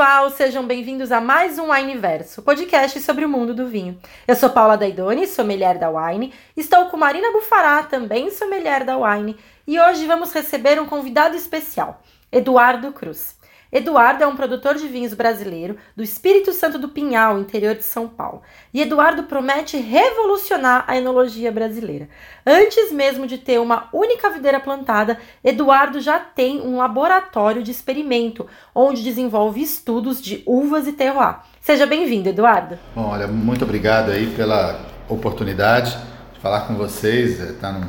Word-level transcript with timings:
pessoal, 0.00 0.30
sejam 0.30 0.66
bem-vindos 0.66 1.12
a 1.12 1.20
mais 1.20 1.58
um 1.58 1.70
Wineverso, 1.70 2.40
podcast 2.40 2.98
sobre 3.00 3.22
o 3.22 3.28
mundo 3.28 3.52
do 3.52 3.68
vinho. 3.68 4.00
Eu 4.26 4.34
sou 4.34 4.48
Paula 4.48 4.74
Daidoni, 4.74 5.26
sommelier 5.26 5.78
da 5.78 5.90
Wine, 5.90 6.32
estou 6.56 6.86
com 6.86 6.96
Marina 6.96 7.30
Bufará, 7.32 7.82
também 7.82 8.30
sommelier 8.30 8.82
da 8.82 8.96
Wine, 8.96 9.36
e 9.66 9.78
hoje 9.78 10.06
vamos 10.06 10.32
receber 10.32 10.80
um 10.80 10.86
convidado 10.86 11.36
especial, 11.36 12.00
Eduardo 12.32 12.92
Cruz. 12.92 13.36
Eduardo 13.72 14.24
é 14.24 14.26
um 14.26 14.34
produtor 14.34 14.74
de 14.74 14.88
vinhos 14.88 15.14
brasileiro 15.14 15.76
do 15.94 16.02
Espírito 16.02 16.52
Santo 16.52 16.76
do 16.76 16.88
Pinhal, 16.88 17.38
interior 17.38 17.76
de 17.76 17.84
São 17.84 18.08
Paulo. 18.08 18.42
E 18.74 18.82
Eduardo 18.82 19.24
promete 19.24 19.76
revolucionar 19.76 20.84
a 20.88 20.96
enologia 20.96 21.52
brasileira. 21.52 22.08
Antes 22.44 22.90
mesmo 22.90 23.28
de 23.28 23.38
ter 23.38 23.60
uma 23.60 23.88
única 23.92 24.28
videira 24.30 24.58
plantada, 24.58 25.18
Eduardo 25.44 26.00
já 26.00 26.18
tem 26.18 26.60
um 26.60 26.78
laboratório 26.78 27.62
de 27.62 27.70
experimento, 27.70 28.46
onde 28.74 29.04
desenvolve 29.04 29.62
estudos 29.62 30.20
de 30.20 30.42
uvas 30.44 30.88
e 30.88 30.92
terroir. 30.92 31.36
Seja 31.60 31.86
bem-vindo, 31.86 32.28
Eduardo. 32.28 32.76
Bom, 32.94 33.10
olha, 33.10 33.28
muito 33.28 33.64
obrigado 33.64 34.10
aí 34.10 34.26
pela 34.34 34.80
oportunidade 35.08 35.96
de 36.34 36.40
falar 36.40 36.62
com 36.62 36.74
vocês. 36.74 37.38
Está 37.38 37.70
no 37.70 37.86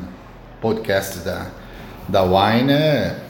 podcast 0.60 1.18
da, 1.20 1.48
da 2.08 2.22
Wine. 2.22 3.21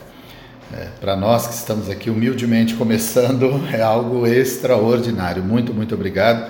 É 0.71 0.87
Para 0.99 1.15
nós 1.15 1.47
que 1.47 1.53
estamos 1.53 1.89
aqui 1.89 2.09
humildemente 2.09 2.75
começando, 2.75 3.61
é 3.73 3.81
algo 3.81 4.25
extraordinário. 4.25 5.43
Muito, 5.43 5.73
muito 5.73 5.93
obrigado. 5.93 6.49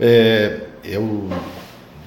É, 0.00 0.60
eu 0.84 1.28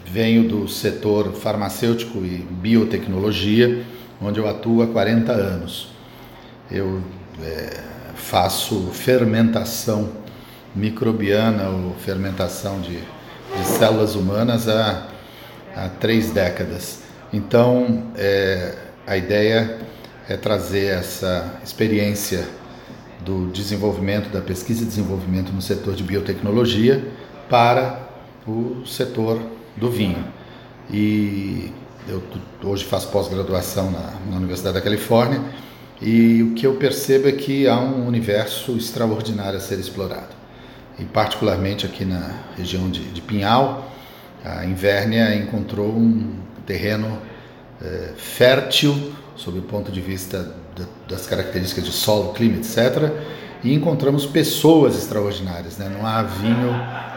venho 0.05 0.47
do 0.47 0.67
setor 0.67 1.33
farmacêutico 1.33 2.19
e 2.19 2.45
biotecnologia, 2.49 3.83
onde 4.21 4.39
eu 4.39 4.47
atuo 4.47 4.81
há 4.81 4.87
40 4.87 5.31
anos. 5.31 5.89
Eu 6.69 7.01
é, 7.43 7.79
faço 8.15 8.89
fermentação 8.93 10.09
microbiana 10.75 11.69
ou 11.69 11.95
fermentação 11.95 12.79
de, 12.81 12.97
de 12.97 13.67
células 13.67 14.15
humanas 14.15 14.67
há, 14.67 15.07
há 15.75 15.89
três 15.89 16.31
décadas. 16.31 16.99
Então, 17.33 18.11
é, 18.15 18.75
a 19.05 19.17
ideia 19.17 19.77
é 20.29 20.35
trazer 20.35 20.87
essa 20.87 21.59
experiência 21.63 22.47
do 23.21 23.47
desenvolvimento, 23.47 24.29
da 24.29 24.41
pesquisa 24.41 24.83
e 24.83 24.85
desenvolvimento 24.85 25.51
no 25.51 25.61
setor 25.61 25.95
de 25.95 26.03
biotecnologia 26.03 27.03
para 27.49 28.07
o 28.45 28.85
setor 28.85 29.41
do 29.75 29.89
vinho. 29.89 30.23
E 30.91 31.71
eu 32.07 32.21
hoje 32.63 32.85
faço 32.85 33.09
pós-graduação 33.09 33.91
na, 33.91 34.13
na, 34.29 34.37
Universidade 34.37 34.75
da 34.75 34.81
Califórnia 34.81 35.41
e 36.01 36.43
o 36.43 36.53
que 36.53 36.65
eu 36.65 36.75
percebo 36.75 37.27
é 37.27 37.31
que 37.31 37.67
há 37.67 37.79
um 37.79 38.07
universo 38.07 38.77
extraordinário 38.77 39.57
a 39.57 39.61
ser 39.61 39.79
explorado. 39.79 40.35
E 40.99 41.05
particularmente 41.05 41.85
aqui 41.85 42.05
na 42.05 42.43
região 42.55 42.89
de, 42.89 43.01
de 43.11 43.21
Pinhal, 43.21 43.91
a 44.43 44.65
Invérnia 44.65 45.35
encontrou 45.35 45.89
um 45.89 46.35
terreno 46.65 47.19
é, 47.81 48.13
fértil 48.15 49.13
sob 49.37 49.59
o 49.59 49.61
ponto 49.61 49.91
de 49.91 50.01
vista 50.01 50.53
das 51.07 51.25
características 51.25 51.85
de 51.85 51.91
solo, 51.91 52.33
clima, 52.33 52.57
etc. 52.57 53.11
E 53.63 53.73
encontramos 53.73 54.25
pessoas 54.25 54.97
extraordinárias. 54.97 55.77
Né? 55.77 55.89
Não 55.89 56.05
há 56.05 56.21
vinho 56.23 56.73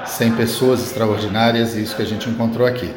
sem 0.07 0.33
pessoas 0.33 0.81
extraordinárias, 0.83 1.75
e 1.75 1.83
isso 1.83 1.97
que 1.97 2.03
a 2.03 2.07
gente 2.07 2.29
encontrou 2.29 2.67
aqui. 2.67 2.91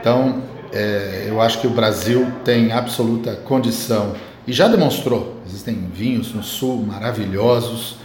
Então, 0.00 0.42
é, 0.72 1.26
eu 1.28 1.40
acho 1.40 1.60
que 1.60 1.66
o 1.66 1.70
Brasil 1.70 2.30
tem 2.44 2.72
absoluta 2.72 3.34
condição, 3.36 4.14
e 4.46 4.52
já 4.52 4.68
demonstrou, 4.68 5.40
existem 5.46 5.88
vinhos 5.94 6.34
no 6.34 6.42
sul 6.42 6.84
maravilhosos, 6.84 7.96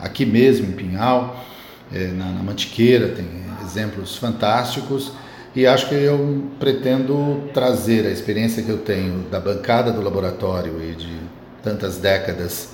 aqui 0.00 0.24
mesmo 0.24 0.68
em 0.68 0.72
Pinhal, 0.72 1.44
é, 1.92 2.06
na, 2.08 2.26
na 2.26 2.42
Mantiqueira, 2.42 3.08
tem 3.08 3.26
exemplos 3.64 4.16
fantásticos 4.16 5.12
e 5.54 5.66
acho 5.66 5.88
que 5.88 5.94
eu 5.94 6.44
pretendo 6.58 7.48
trazer 7.52 8.06
a 8.06 8.10
experiência 8.10 8.62
que 8.62 8.68
eu 8.68 8.78
tenho 8.78 9.20
da 9.30 9.40
bancada 9.40 9.90
do 9.90 10.00
laboratório 10.00 10.82
e 10.82 10.94
de 10.94 11.16
tantas 11.62 11.96
décadas 11.96 12.70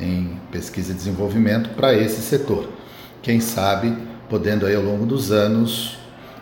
em 0.00 0.38
pesquisa 0.50 0.92
e 0.92 0.94
desenvolvimento 0.94 1.70
para 1.70 1.94
esse 1.94 2.20
setor. 2.20 2.68
Quem 3.22 3.40
sabe, 3.40 3.96
podendo 4.28 4.66
aí 4.66 4.74
ao 4.74 4.82
longo 4.82 5.06
dos 5.06 5.30
anos 5.30 5.98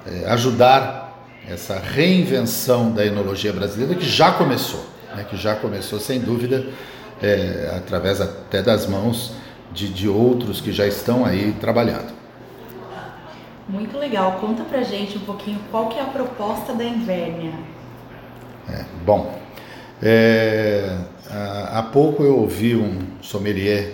eh, 0.07 0.25
ajudar 0.29 1.27
essa 1.49 1.79
reinvenção 1.79 2.91
da 2.91 3.05
enologia 3.05 3.53
brasileira 3.53 3.95
que 3.95 4.07
já 4.07 4.33
começou, 4.33 4.85
né, 5.15 5.25
que 5.29 5.37
já 5.37 5.55
começou 5.55 6.01
sem 6.01 6.19
dúvida 6.19 6.67
eh, 7.23 7.73
através 7.77 8.21
até 8.21 8.63
das 8.63 8.87
mãos 8.87 9.33
de, 9.73 9.89
de 9.89 10.09
outros 10.09 10.61
que 10.61 10.73
já 10.73 10.87
estão 10.87 11.25
aí 11.25 11.55
trabalhando. 11.61 12.14
Muito 13.69 13.99
legal. 13.99 14.39
Conta 14.41 14.63
pra 14.65 14.83
gente 14.83 15.17
um 15.17 15.23
pouquinho 15.23 15.59
qual 15.71 15.89
que 15.89 15.99
é 15.99 16.03
a 16.03 16.07
proposta 16.07 16.75
da 16.75 16.85
Invérnia. 16.85 17.53
É, 18.69 18.85
bom, 19.05 19.39
é, 20.03 20.97
há 21.71 21.83
pouco 21.83 22.23
eu 22.23 22.39
ouvi 22.39 22.77
um 22.77 22.99
sommelier 23.21 23.93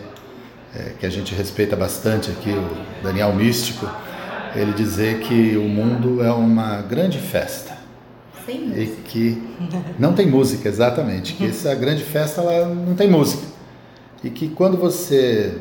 é, 0.74 0.92
que 0.98 1.06
a 1.06 1.10
gente 1.10 1.34
respeita 1.34 1.76
bastante 1.76 2.30
aqui, 2.30 2.50
o 2.50 3.02
Daniel 3.02 3.34
Místico, 3.34 3.88
ele 4.54 4.72
dizer 4.72 5.20
que 5.20 5.56
o 5.56 5.68
mundo 5.68 6.24
é 6.24 6.32
uma 6.32 6.82
grande 6.82 7.18
festa. 7.18 7.78
Sem 8.46 8.68
música. 8.68 8.80
E 8.80 8.86
que 9.04 9.42
não 9.98 10.12
tem 10.12 10.26
música, 10.26 10.68
exatamente. 10.68 11.34
Que 11.34 11.46
essa 11.46 11.74
grande 11.76 12.02
festa 12.02 12.40
ela 12.40 12.66
não 12.74 12.94
tem 12.94 13.08
música. 13.08 13.44
E 14.22 14.30
que 14.30 14.48
quando 14.48 14.76
você 14.76 15.58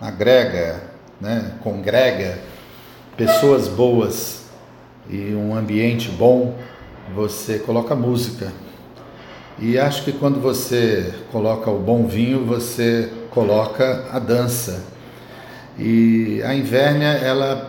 agrega, 0.00 0.82
né, 1.20 1.52
congrega 1.62 2.38
pessoas 3.18 3.66
boas 3.66 4.44
e 5.10 5.34
um 5.34 5.56
ambiente 5.56 6.08
bom, 6.08 6.56
você 7.12 7.58
coloca 7.58 7.96
música. 7.96 8.52
E 9.58 9.76
acho 9.76 10.04
que 10.04 10.12
quando 10.12 10.40
você 10.40 11.12
coloca 11.32 11.68
o 11.68 11.80
bom 11.80 12.06
vinho, 12.06 12.46
você 12.46 13.10
coloca 13.30 14.06
a 14.12 14.20
dança. 14.20 14.84
E 15.76 16.40
a 16.44 16.54
Invérnia, 16.54 17.08
ela 17.08 17.68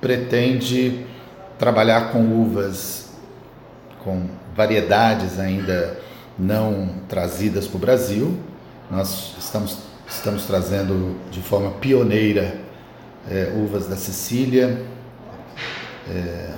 pretende 0.00 1.04
trabalhar 1.58 2.10
com 2.10 2.20
uvas, 2.20 3.10
com 4.02 4.22
variedades 4.56 5.38
ainda 5.38 6.00
não 6.38 6.88
trazidas 7.06 7.66
para 7.66 7.76
o 7.76 7.80
Brasil. 7.80 8.38
Nós 8.90 9.34
estamos, 9.38 9.76
estamos 10.08 10.46
trazendo 10.46 11.16
de 11.30 11.42
forma 11.42 11.72
pioneira 11.72 12.65
é, 13.30 13.52
uvas 13.54 13.86
da 13.86 13.96
Sicília, 13.96 14.82
é, 16.08 16.50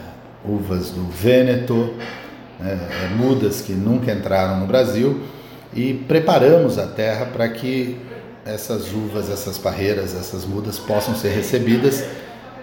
uvas 0.45 0.91
do 0.91 1.09
Vêneto, 1.11 1.95
né, 2.59 2.79
é, 3.05 3.09
mudas 3.15 3.61
que 3.61 3.73
nunca 3.73 4.13
entraram 4.13 4.61
no 4.61 4.67
Brasil 4.67 5.23
e 5.73 5.95
preparamos 5.95 6.79
a 6.79 6.87
terra 6.87 7.27
para 7.27 7.49
que 7.49 8.01
essas 8.45 8.93
uvas, 8.93 9.31
essas 9.31 9.59
parreiras, 9.59 10.15
essas 10.15 10.45
mudas 10.45 10.79
possam 10.79 11.15
ser 11.15 11.31
recebidas 11.31 12.05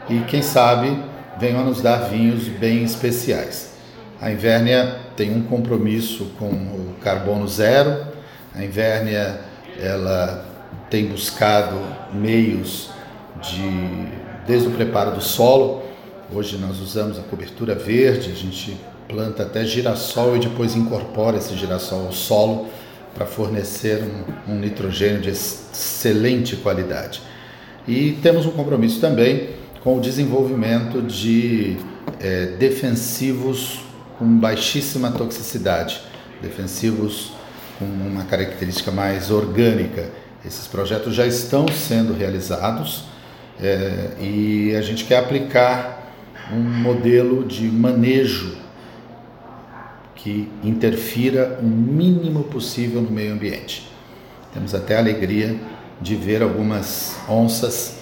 e 0.09 0.19
quem 0.21 0.41
sabe 0.41 0.97
venham 1.39 1.61
a 1.61 1.63
nos 1.63 1.81
dar 1.81 2.09
vinhos 2.09 2.47
bem 2.47 2.83
especiais. 2.83 3.73
A 4.19 4.31
Invérnia 4.31 4.95
tem 5.15 5.35
um 5.35 5.43
compromisso 5.43 6.31
com 6.39 6.47
o 6.47 6.95
carbono 7.01 7.47
zero. 7.47 8.07
A 8.55 8.63
Invérnia 8.63 9.41
ela 9.79 10.45
tem 10.89 11.05
buscado 11.07 11.75
meios 12.13 12.94
de 13.41 14.25
desde 14.45 14.67
o 14.67 14.71
preparo 14.71 15.11
do 15.11 15.21
solo. 15.21 15.83
Hoje 16.33 16.57
nós 16.57 16.79
usamos 16.79 17.19
a 17.19 17.21
cobertura 17.21 17.75
verde, 17.75 18.31
a 18.31 18.35
gente 18.35 18.77
planta 19.07 19.43
até 19.43 19.63
girassol 19.65 20.35
e 20.35 20.39
depois 20.39 20.75
incorpora 20.75 21.37
esse 21.37 21.55
girassol 21.55 22.07
ao 22.07 22.11
solo 22.11 22.67
para 23.13 23.25
fornecer 23.25 24.03
um, 24.47 24.53
um, 24.53 24.59
nitrogênio 24.59 25.21
de 25.21 25.29
excelente 25.29 26.55
qualidade. 26.57 27.21
E 27.87 28.13
temos 28.21 28.45
um 28.45 28.51
compromisso 28.51 28.99
também 28.99 29.49
com 29.83 29.97
o 29.97 30.01
desenvolvimento 30.01 31.01
de 31.01 31.77
é, 32.19 32.47
defensivos 32.57 33.81
com 34.17 34.25
baixíssima 34.25 35.11
toxicidade, 35.11 36.01
defensivos 36.41 37.31
com 37.77 37.85
uma 37.85 38.23
característica 38.23 38.91
mais 38.91 39.29
orgânica. 39.29 40.09
Esses 40.43 40.67
projetos 40.67 41.13
já 41.13 41.25
estão 41.25 41.67
sendo 41.67 42.13
realizados 42.13 43.03
é, 43.61 44.09
e 44.19 44.75
a 44.75 44.81
gente 44.81 45.05
quer 45.05 45.17
aplicar 45.17 46.13
um 46.51 46.59
modelo 46.59 47.43
de 47.43 47.65
manejo 47.65 48.57
que 50.15 50.49
interfira 50.63 51.59
o 51.61 51.65
mínimo 51.65 52.43
possível 52.45 53.01
no 53.01 53.11
meio 53.11 53.33
ambiente. 53.33 53.89
Temos 54.53 54.73
até 54.73 54.95
a 54.95 54.99
alegria 54.99 55.55
de 56.01 56.15
ver 56.15 56.41
algumas 56.41 57.15
onças 57.29 57.97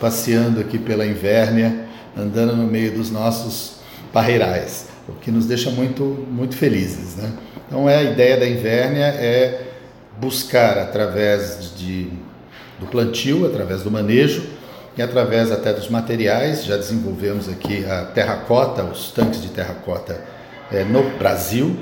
passeando 0.00 0.60
aqui 0.60 0.78
pela 0.78 1.06
Invérnia, 1.06 1.86
andando 2.16 2.56
no 2.56 2.66
meio 2.66 2.92
dos 2.92 3.10
nossos 3.10 3.78
parreirais, 4.12 4.86
o 5.08 5.12
que 5.12 5.30
nos 5.30 5.46
deixa 5.46 5.70
muito, 5.70 6.02
muito 6.30 6.56
felizes. 6.56 7.16
Né? 7.16 7.32
Então, 7.66 7.88
é 7.88 7.96
a 7.96 8.02
ideia 8.02 8.36
da 8.36 8.48
Invérnia 8.48 9.06
é 9.06 9.68
buscar, 10.20 10.78
através 10.78 11.74
de, 11.76 12.08
do 12.78 12.86
plantio, 12.86 13.46
através 13.46 13.82
do 13.82 13.90
manejo, 13.90 14.57
e 14.98 15.02
através 15.02 15.52
até 15.52 15.72
dos 15.72 15.88
materiais, 15.88 16.64
já 16.64 16.76
desenvolvemos 16.76 17.48
aqui 17.48 17.86
a 17.88 18.06
terracota, 18.06 18.82
os 18.82 19.12
tanques 19.12 19.40
de 19.40 19.48
terracota 19.48 20.20
é, 20.72 20.82
no 20.82 21.04
Brasil. 21.16 21.78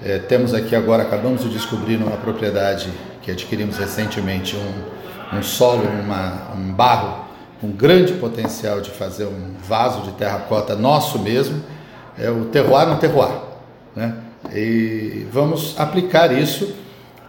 É, 0.00 0.20
temos 0.20 0.54
aqui 0.54 0.76
agora, 0.76 1.02
acabamos 1.02 1.42
de 1.42 1.48
descobrir 1.48 1.96
numa 1.96 2.16
propriedade 2.16 2.88
que 3.22 3.32
adquirimos 3.32 3.76
recentemente, 3.76 4.54
um, 4.54 5.36
um 5.36 5.42
solo, 5.42 5.82
uma, 5.82 6.52
um 6.54 6.72
barro 6.72 7.24
com 7.60 7.72
grande 7.72 8.12
potencial 8.12 8.80
de 8.80 8.90
fazer 8.90 9.24
um 9.24 9.54
vaso 9.66 10.02
de 10.02 10.12
terracota 10.12 10.76
nosso 10.76 11.18
mesmo, 11.18 11.60
é 12.16 12.30
o 12.30 12.44
terroir 12.44 12.86
no 12.86 12.98
terroir. 12.98 13.36
Né? 13.96 14.14
E 14.54 15.26
vamos 15.32 15.74
aplicar 15.76 16.30
isso 16.32 16.72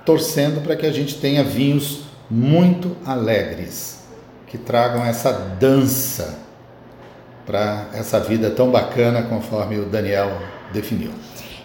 torcendo 0.05 0.61
para 0.61 0.75
que 0.75 0.85
a 0.85 0.91
gente 0.91 1.15
tenha 1.15 1.43
vinhos 1.43 2.01
muito 2.29 2.95
alegres, 3.03 3.94
que 4.55 4.57
tragam 4.57 5.05
essa 5.05 5.33
dança 5.33 6.39
para 7.45 7.87
essa 7.93 8.21
vida 8.21 8.49
tão 8.49 8.71
bacana 8.71 9.23
conforme 9.23 9.77
o 9.77 9.85
Daniel 9.85 10.31
definiu. 10.71 11.11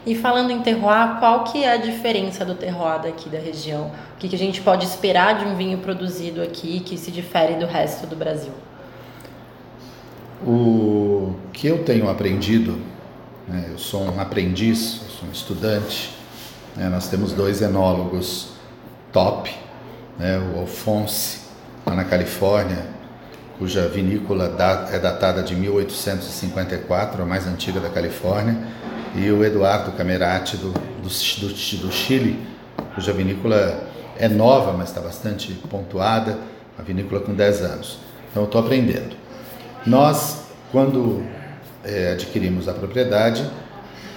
E 0.05 0.15
falando 0.15 0.51
em 0.51 0.61
terroir, 0.61 1.19
qual 1.21 1.45
que 1.45 1.63
é 1.63 1.73
a 1.73 1.77
diferença 1.77 2.45
do 2.45 2.55
terroir 2.55 3.03
daqui 3.03 3.29
da 3.29 3.39
região? 3.39 3.93
O 4.15 4.19
que, 4.19 4.29
que 4.29 4.35
a 4.35 4.39
gente 4.39 4.61
pode 4.61 4.85
esperar 4.85 5.39
de 5.39 5.45
um 5.45 5.55
vinho 5.55 5.79
produzido 5.79 6.43
aqui 6.43 6.81
que 6.81 6.99
se 6.99 7.13
difere 7.13 7.55
do 7.55 7.67
resto 7.67 8.07
do 8.07 8.17
Brasil? 8.17 8.53
O 10.45 11.35
que 11.53 11.67
eu 11.67 11.85
tenho 11.85 12.11
aprendido, 12.11 12.79
né, 13.47 13.67
eu 13.71 13.79
sou 13.79 14.03
um 14.03 14.21
aprendiz, 14.21 15.01
eu 15.05 15.11
sou 15.11 15.29
um 15.29 15.33
estudante, 15.33 16.11
né, 16.75 16.89
nós 16.89 17.09
temos 17.09 17.33
dois 17.33 17.63
enólogos 17.63 18.53
top, 19.13 19.55
né, 20.19 20.39
o 20.39 20.61
Alphonse, 20.61 21.40
lá 21.91 21.97
na 21.97 22.05
Califórnia, 22.05 22.87
cuja 23.59 23.89
vinícola 23.89 24.57
é 24.93 24.99
datada 24.99 25.43
de 25.43 25.57
1854, 25.57 27.23
a 27.23 27.27
mais 27.27 27.47
antiga 27.49 27.81
da 27.81 27.91
Califórnia, 27.91 28.57
e 29.17 29.29
o 29.31 29.45
Eduardo 29.45 29.91
Camerati, 29.93 30.57
do, 30.57 30.71
do, 30.71 31.09
do, 31.09 31.79
do 31.79 31.93
Chile, 31.93 32.39
cuja 32.95 33.13
vinícola 33.13 33.83
é 34.17 34.29
nova, 34.29 34.73
mas 34.73 34.91
está 34.91 35.01
bastante 35.01 35.53
pontuada, 35.69 36.39
a 36.79 36.83
vinícola 36.83 37.21
com 37.21 37.35
10 37.35 37.63
anos. 37.63 37.99
Então 38.31 38.45
eu 38.45 38.47
estou 38.47 38.61
aprendendo. 38.61 39.17
Nós, 39.85 40.45
quando 40.71 41.25
é, 41.85 42.13
adquirimos 42.13 42.69
a 42.69 42.73
propriedade, 42.73 43.51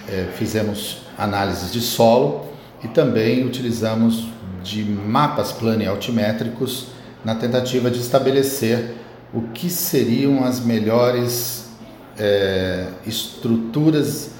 é, 0.07 0.27
fizemos 0.37 1.01
análises 1.17 1.73
de 1.73 1.81
solo 1.81 2.45
e 2.83 2.87
também 2.87 3.45
utilizamos 3.45 4.27
de 4.61 4.83
mapas 4.83 5.51
planealtimétricos 5.51 6.93
na 7.23 7.35
tentativa 7.35 7.89
de 7.89 7.99
estabelecer 7.99 8.95
o 9.33 9.41
que 9.53 9.69
seriam 9.69 10.43
as 10.43 10.59
melhores 10.59 11.69
é, 12.17 12.87
estruturas 13.05 14.31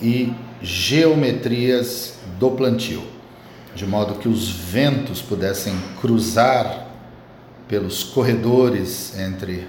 e 0.00 0.32
geometrias 0.62 2.14
do 2.38 2.50
plantio, 2.52 3.02
de 3.74 3.86
modo 3.86 4.14
que 4.14 4.28
os 4.28 4.48
ventos 4.48 5.20
pudessem 5.20 5.74
cruzar 6.00 6.86
pelos 7.68 8.02
corredores 8.02 9.18
entre 9.18 9.66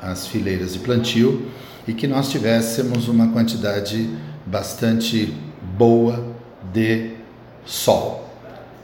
as 0.00 0.26
fileiras 0.26 0.74
de 0.74 0.78
plantio 0.78 1.48
e 1.86 1.92
que 1.92 2.06
nós 2.06 2.30
tivéssemos 2.30 3.08
uma 3.08 3.28
quantidade 3.32 4.08
bastante 4.46 5.34
boa 5.76 6.24
de 6.72 7.14
sol. 7.64 8.28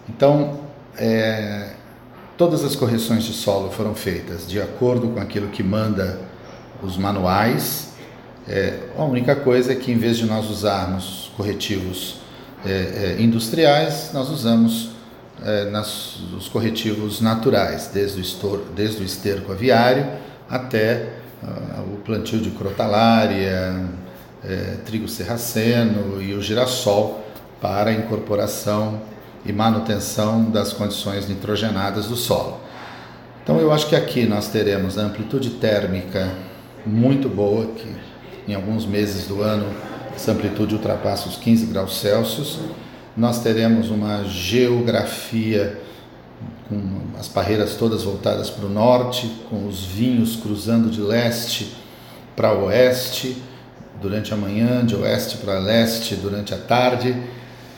Então, 0.09 0.61
é, 0.97 1.75
todas 2.41 2.65
as 2.65 2.75
correções 2.75 3.25
de 3.25 3.35
solo 3.35 3.71
foram 3.71 3.95
feitas 3.95 4.49
de 4.49 4.59
acordo 4.59 5.09
com 5.09 5.21
aquilo 5.21 5.49
que 5.49 5.63
manda 5.63 6.19
os 6.83 6.97
manuais. 6.97 7.91
É, 8.49 8.79
a 8.97 9.05
única 9.05 9.37
coisa 9.37 9.73
é 9.73 9.75
que, 9.75 9.93
em 9.93 9.99
vez 9.99 10.17
de 10.17 10.25
nós 10.25 10.49
usarmos 10.49 11.31
corretivos 11.37 12.17
é, 12.65 12.71
é, 13.19 13.23
industriais, 13.23 14.13
nós 14.15 14.31
usamos 14.31 14.93
é, 15.45 15.67
nas, 15.67 16.17
os 16.35 16.49
corretivos 16.49 17.21
naturais, 17.21 17.91
desde 17.93 18.19
o, 18.19 18.23
estor, 18.23 18.65
desde 18.75 19.03
o 19.03 19.05
esterco 19.05 19.53
aviário 19.53 20.09
até 20.49 21.11
uh, 21.43 21.93
o 21.93 21.99
plantio 21.99 22.41
de 22.41 22.53
crotalária, 22.53 23.85
é, 24.43 24.77
trigo 24.87 25.07
serraceno 25.09 26.23
e 26.23 26.33
o 26.33 26.41
girassol 26.41 27.23
para 27.61 27.93
incorporação 27.93 28.99
e 29.45 29.53
manutenção 29.53 30.45
das 30.51 30.73
condições 30.73 31.29
nitrogenadas 31.29 32.07
do 32.07 32.17
solo. 32.17 32.61
Então 33.43 33.59
eu 33.59 33.73
acho 33.73 33.89
que 33.89 33.97
aqui 33.97 34.27
nós 34.27 34.49
teremos 34.49 34.99
a 34.99 35.03
amplitude 35.03 35.51
térmica 35.51 36.31
muito 36.87 37.29
boa, 37.29 37.67
que 37.67 37.89
em 38.47 38.55
alguns 38.55 38.87
meses 38.87 39.27
do 39.27 39.43
ano 39.43 39.67
essa 40.15 40.33
amplitude 40.33 40.75
ultrapassa 40.75 41.29
os 41.29 41.37
15 41.37 41.67
graus 41.67 41.99
Celsius. 41.99 42.61
Nós 43.17 43.43
teremos 43.43 43.91
uma 43.91 44.25
geografia 44.25 45.81
com 46.69 47.01
as 47.19 47.27
parreiras 47.27 47.75
todas 47.75 48.03
voltadas 48.03 48.49
para 48.49 48.67
o 48.67 48.69
norte, 48.69 49.31
com 49.49 49.67
os 49.67 49.85
vinhos 49.85 50.37
cruzando 50.37 50.91
de 50.91 51.01
leste 51.01 51.75
para 52.37 52.53
oeste 52.53 53.37
durante 54.01 54.33
a 54.33 54.37
manhã, 54.37 54.85
de 54.85 54.95
oeste 54.95 55.39
para 55.39 55.59
leste 55.59 56.15
durante 56.15 56.55
a 56.55 56.59
tarde. 56.59 57.17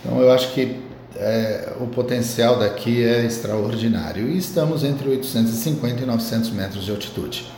Então 0.04 0.20
eu 0.20 0.30
acho 0.30 0.52
que 0.52 0.91
é, 1.16 1.72
o 1.80 1.86
potencial 1.86 2.58
daqui 2.58 3.04
é 3.04 3.24
extraordinário 3.24 4.28
e 4.28 4.38
estamos 4.38 4.82
entre 4.84 5.08
850 5.08 6.02
e 6.02 6.06
900 6.06 6.50
metros 6.50 6.84
de 6.84 6.90
altitude 6.90 7.52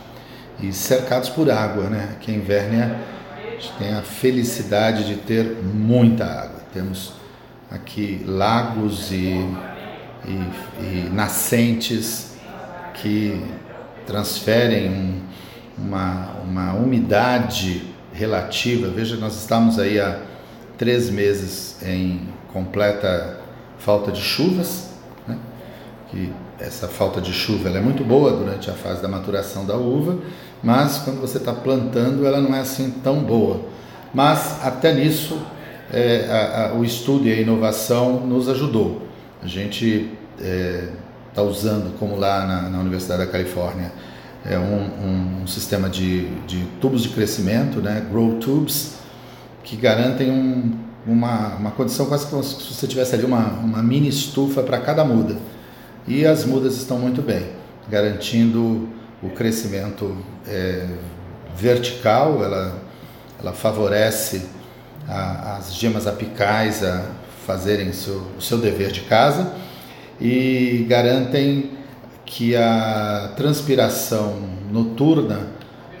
e 0.61 0.71
cercados 0.73 1.29
por 1.29 1.49
água, 1.49 1.89
né? 1.89 2.15
Que 2.21 2.31
em 2.31 2.39
Vérnia 2.39 2.95
a 3.37 3.51
gente 3.51 3.71
tem 3.77 3.93
a 3.93 4.01
felicidade 4.01 5.05
de 5.05 5.15
ter 5.15 5.45
muita 5.63 6.25
água. 6.25 6.61
Temos 6.73 7.13
aqui 7.69 8.23
lagos 8.25 9.11
e, 9.11 9.33
e, 10.25 10.49
e 10.79 11.09
nascentes 11.11 12.35
que 12.95 13.41
transferem 14.05 14.89
um, 14.89 15.21
uma, 15.77 16.35
uma 16.43 16.73
umidade 16.73 17.83
relativa. 18.13 18.87
Veja, 18.89 19.17
nós 19.17 19.35
estamos 19.35 19.77
aí 19.77 19.99
há 19.99 20.19
três 20.77 21.09
meses 21.09 21.77
em 21.83 22.29
completa 22.51 23.44
falta 23.77 24.11
de 24.11 24.21
chuvas, 24.21 24.89
né? 25.27 25.37
que 26.09 26.31
essa 26.59 26.87
falta 26.87 27.19
de 27.19 27.33
chuva 27.33 27.69
é 27.69 27.81
muito 27.81 28.03
boa 28.03 28.31
durante 28.31 28.69
a 28.69 28.73
fase 28.73 29.01
da 29.01 29.07
maturação 29.07 29.65
da 29.65 29.75
uva, 29.75 30.17
mas 30.63 30.99
quando 30.99 31.19
você 31.19 31.37
está 31.37 31.53
plantando 31.53 32.25
ela 32.25 32.39
não 32.39 32.55
é 32.55 32.59
assim 32.59 32.91
tão 33.03 33.23
boa. 33.23 33.61
Mas 34.13 34.63
até 34.63 34.93
nisso 34.93 35.37
é, 35.91 36.25
a, 36.29 36.69
a, 36.69 36.73
o 36.73 36.83
estudo 36.83 37.27
e 37.27 37.33
a 37.33 37.35
inovação 37.35 38.25
nos 38.25 38.49
ajudou. 38.49 39.01
A 39.41 39.47
gente 39.47 40.09
está 40.37 40.47
é, 40.47 40.89
tá 41.33 41.41
usando, 41.41 41.97
como 41.99 42.15
lá 42.15 42.45
na, 42.45 42.69
na, 42.69 42.79
Universidade 42.79 43.25
da 43.25 43.31
Califórnia, 43.31 43.91
é 44.45 44.57
um, 44.57 45.41
um 45.43 45.47
sistema 45.47 45.89
de, 45.89 46.27
de, 46.45 46.63
tubos 46.79 47.03
de 47.03 47.09
crescimento, 47.09 47.81
né, 47.81 48.05
grow 48.09 48.37
tubes, 48.39 48.95
que 49.63 49.75
garantem 49.75 50.31
um, 50.31 50.71
uma, 51.05 51.55
uma 51.55 51.71
condição 51.71 52.05
quase 52.07 52.27
como 52.27 52.43
se 52.43 52.73
você 52.73 52.87
tivesse 52.87 53.15
ali 53.15 53.25
uma, 53.25 53.47
uma 53.59 53.83
mini 53.83 54.07
estufa 54.07 54.63
para 54.63 54.79
cada 54.79 55.03
muda. 55.03 55.37
E 56.07 56.25
as 56.25 56.45
mudas 56.45 56.75
estão 56.75 56.99
muito 56.99 57.21
bem, 57.21 57.45
garantindo 57.89 58.89
o 59.21 59.29
crescimento 59.29 60.15
é, 60.47 60.87
vertical, 61.55 62.43
ela, 62.43 62.75
ela 63.39 63.53
favorece 63.53 64.45
a, 65.07 65.57
as 65.57 65.73
gemas 65.73 66.05
apicais 66.07 66.83
a 66.83 67.05
fazerem 67.45 67.91
seu, 67.93 68.23
o 68.37 68.41
seu 68.41 68.57
dever 68.57 68.91
de 68.91 69.01
casa 69.01 69.53
e 70.19 70.85
garantem 70.89 71.71
que 72.25 72.55
a 72.55 73.33
transpiração 73.35 74.35
noturna 74.71 75.47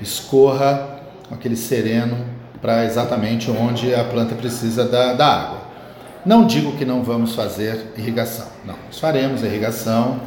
escorra 0.01 0.99
aquele 1.29 1.55
sereno 1.55 2.34
para 2.61 2.85
exatamente 2.85 3.49
onde 3.51 3.93
a 3.93 4.03
planta 4.03 4.35
precisa 4.35 4.85
da, 4.85 5.13
da 5.13 5.27
água. 5.27 5.61
Não 6.25 6.45
digo 6.45 6.75
que 6.75 6.85
não 6.85 7.03
vamos 7.03 7.35
fazer 7.35 7.93
irrigação, 7.97 8.47
não, 8.65 8.75
nós 8.87 8.99
faremos 8.99 9.43
irrigação, 9.43 10.19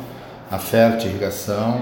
a 0.51 0.59
fértil 0.59 1.11
irrigação, 1.11 1.81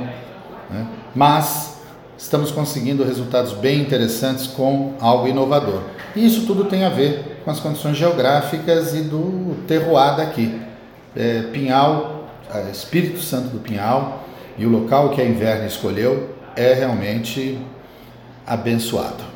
né? 0.70 0.86
mas 1.14 1.76
estamos 2.16 2.50
conseguindo 2.50 3.04
resultados 3.04 3.52
bem 3.52 3.80
interessantes 3.80 4.46
com 4.46 4.94
algo 5.00 5.28
inovador. 5.28 5.82
E 6.14 6.24
isso 6.24 6.46
tudo 6.46 6.64
tem 6.64 6.84
a 6.84 6.88
ver 6.88 7.42
com 7.44 7.50
as 7.50 7.60
condições 7.60 7.96
geográficas 7.96 8.94
e 8.94 9.02
do 9.02 9.56
terroir 9.66 10.16
daqui. 10.16 10.60
É, 11.14 11.42
Pinhal, 11.52 12.26
é, 12.52 12.70
Espírito 12.70 13.20
Santo 13.20 13.48
do 13.48 13.58
Pinhal 13.58 14.24
e 14.56 14.64
o 14.64 14.70
local 14.70 15.10
que 15.10 15.20
a 15.20 15.24
Inverno 15.24 15.66
escolheu 15.66 16.34
é 16.56 16.72
realmente 16.72 17.58
abençoado. 18.46 19.35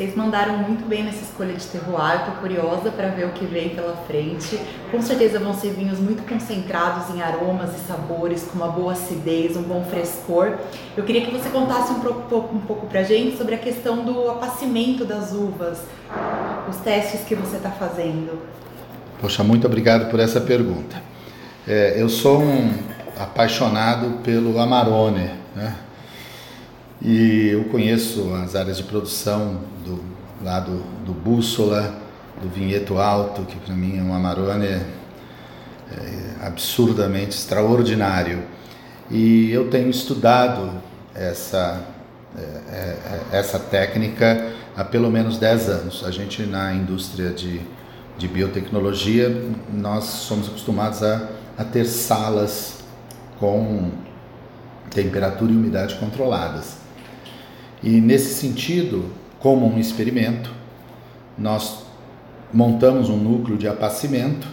Vocês 0.00 0.16
mandaram 0.16 0.56
muito 0.56 0.88
bem 0.88 1.02
nessa 1.02 1.22
escolha 1.22 1.52
de 1.52 1.66
terroir, 1.66 2.20
eu 2.20 2.32
tô 2.32 2.40
curiosa 2.40 2.90
para 2.90 3.08
ver 3.08 3.26
o 3.26 3.32
que 3.32 3.44
vem 3.44 3.68
pela 3.68 3.94
frente. 4.06 4.58
Com 4.90 5.02
certeza 5.02 5.38
vão 5.38 5.52
ser 5.52 5.74
vinhos 5.74 5.98
muito 5.98 6.26
concentrados 6.26 7.14
em 7.14 7.20
aromas 7.20 7.76
e 7.76 7.80
sabores, 7.80 8.44
com 8.44 8.56
uma 8.56 8.68
boa 8.68 8.94
acidez, 8.94 9.58
um 9.58 9.62
bom 9.62 9.84
frescor. 9.84 10.56
Eu 10.96 11.04
queria 11.04 11.20
que 11.20 11.30
você 11.30 11.50
contasse 11.50 11.92
um 11.92 12.00
pouco, 12.00 12.56
um 12.56 12.60
pouco 12.60 12.86
pra 12.86 13.02
gente 13.02 13.36
sobre 13.36 13.54
a 13.54 13.58
questão 13.58 14.02
do 14.02 14.30
apacimento 14.30 15.04
das 15.04 15.32
uvas, 15.32 15.82
os 16.66 16.76
testes 16.76 17.20
que 17.20 17.34
você 17.34 17.58
está 17.58 17.70
fazendo. 17.70 18.40
Poxa, 19.20 19.44
muito 19.44 19.66
obrigado 19.66 20.10
por 20.10 20.18
essa 20.18 20.40
pergunta. 20.40 20.96
É, 21.68 22.00
eu 22.00 22.08
sou 22.08 22.40
um 22.40 22.72
apaixonado 23.18 24.22
pelo 24.22 24.58
Amarone, 24.58 25.28
né? 25.54 25.76
E 27.02 27.48
eu 27.48 27.64
conheço 27.64 28.34
as 28.34 28.54
áreas 28.54 28.76
de 28.76 28.82
produção 28.82 29.60
do 29.86 30.02
lado 30.44 30.84
do 31.06 31.14
Bússola, 31.14 31.94
do 32.42 32.48
Vinheto 32.48 32.98
Alto, 32.98 33.42
que 33.42 33.56
para 33.56 33.74
mim 33.74 33.98
é 33.98 34.02
um 34.02 34.12
Amarone 34.12 34.66
é, 34.66 34.82
é 35.90 36.46
absurdamente 36.46 37.30
extraordinário. 37.30 38.42
E 39.10 39.50
eu 39.50 39.70
tenho 39.70 39.88
estudado 39.88 40.72
essa, 41.14 41.82
é, 42.36 42.42
é, 42.42 42.98
é 43.32 43.38
essa 43.38 43.58
técnica 43.58 44.52
há 44.76 44.84
pelo 44.84 45.10
menos 45.10 45.38
10 45.38 45.68
anos. 45.70 46.04
A 46.04 46.10
gente 46.10 46.42
na 46.42 46.74
indústria 46.74 47.30
de, 47.30 47.62
de 48.18 48.28
biotecnologia, 48.28 49.42
nós 49.72 50.04
somos 50.04 50.48
acostumados 50.48 51.02
a, 51.02 51.28
a 51.56 51.64
ter 51.64 51.86
salas 51.86 52.80
com 53.38 53.90
temperatura 54.90 55.50
e 55.50 55.56
umidade 55.56 55.94
controladas. 55.94 56.79
E 57.82 58.00
nesse 58.00 58.34
sentido, 58.34 59.10
como 59.38 59.66
um 59.66 59.78
experimento, 59.78 60.50
nós 61.36 61.84
montamos 62.52 63.08
um 63.08 63.16
núcleo 63.16 63.56
de 63.56 63.66
apacimento. 63.66 64.46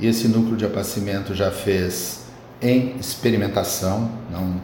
E 0.00 0.06
esse 0.06 0.26
núcleo 0.28 0.56
de 0.56 0.64
apacimento 0.64 1.34
já 1.34 1.50
fez 1.50 2.26
em 2.60 2.96
experimentação, 2.98 4.10
não, 4.30 4.60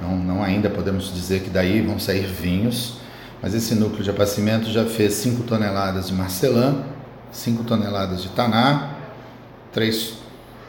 não, 0.00 0.16
não 0.16 0.42
ainda 0.42 0.70
podemos 0.70 1.12
dizer 1.12 1.42
que 1.42 1.50
daí 1.50 1.82
vão 1.82 1.98
sair 1.98 2.24
vinhos, 2.26 2.94
mas 3.42 3.52
esse 3.52 3.74
núcleo 3.74 4.02
de 4.02 4.10
apacimento 4.10 4.70
já 4.70 4.86
fez 4.86 5.14
5 5.14 5.42
toneladas 5.42 6.06
de 6.06 6.14
marcelã, 6.14 6.84
5 7.30 7.64
toneladas 7.64 8.22
de 8.22 8.28
taná, 8.30 8.94
3 9.72 10.14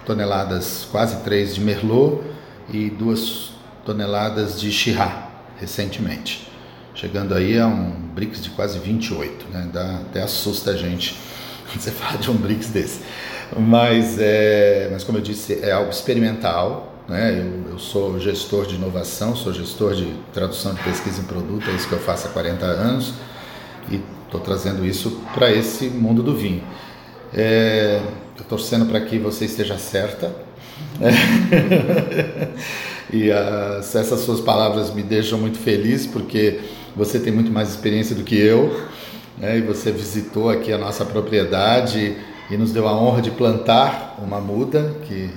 toneladas, 0.06 0.88
quase 0.92 1.18
3 1.24 1.56
de 1.56 1.62
merlot 1.62 2.22
e 2.70 2.90
2 2.90 3.52
toneladas 3.86 4.60
de 4.60 4.72
chirá 4.72 5.33
recentemente. 5.64 6.48
Chegando 6.94 7.34
aí 7.34 7.58
a 7.58 7.66
um 7.66 7.92
BRICS 8.14 8.44
de 8.44 8.50
quase 8.52 8.78
28, 8.78 9.48
né? 9.50 9.70
Dá, 9.74 10.02
até 10.02 10.22
assusta 10.22 10.72
a 10.72 10.76
gente 10.76 11.18
você 11.74 11.92
fala 11.92 12.18
de 12.18 12.30
um 12.30 12.36
BRICS 12.36 12.68
desse. 12.70 13.02
Mas, 13.58 14.18
é, 14.20 14.90
mas 14.92 15.04
como 15.04 15.18
eu 15.18 15.22
disse, 15.22 15.60
é 15.64 15.72
algo 15.72 15.90
experimental. 15.90 16.94
Né? 17.08 17.40
Eu, 17.40 17.72
eu 17.74 17.80
sou 17.80 18.20
gestor 18.20 18.66
de 18.66 18.76
inovação, 18.76 19.36
sou 19.36 19.54
gestor 19.54 19.96
de 19.96 20.14
tradução 20.32 20.74
de 20.74 20.84
pesquisa 20.84 21.22
em 21.22 21.26
produto, 21.26 21.70
é 21.70 21.74
isso 21.74 21.88
que 21.88 21.94
eu 21.94 22.00
faço 22.00 22.28
há 22.28 22.32
40 22.32 22.66
anos 22.66 23.14
e 23.92 24.02
estou 24.26 24.40
trazendo 24.40 24.86
isso 24.86 25.22
para 25.34 25.52
esse 25.52 25.88
mundo 25.88 26.24
do 26.24 26.36
vinho. 26.36 26.64
É, 27.34 28.02
estou 28.32 28.46
torcendo 28.48 28.86
para 28.86 29.02
que 29.02 29.18
você 29.18 29.46
esteja 29.46 29.78
certa. 29.78 30.34
E 33.14 33.32
as, 33.32 33.96
essas 33.96 34.22
suas 34.22 34.42
palavras 34.42 34.92
me 34.92 35.04
deixam 35.04 35.38
muito 35.38 35.60
feliz 35.60 36.08
porque 36.08 36.60
você 36.96 37.20
tem 37.20 37.32
muito 37.32 37.52
mais 37.52 37.70
experiência 37.70 38.16
do 38.16 38.24
que 38.24 38.36
eu. 38.36 38.76
Né? 39.38 39.60
E 39.60 39.62
você 39.62 39.92
visitou 39.92 40.50
aqui 40.50 40.74
a 40.74 40.80
nossa 40.80 41.06
propriedade 41.06 42.18
e 42.50 42.58
nos 42.58 42.72
deu 42.72 42.88
a 42.88 43.00
honra 43.00 43.22
de 43.22 43.30
plantar 43.30 44.18
uma 44.18 44.42
muda 44.42 44.96
que 45.08 45.30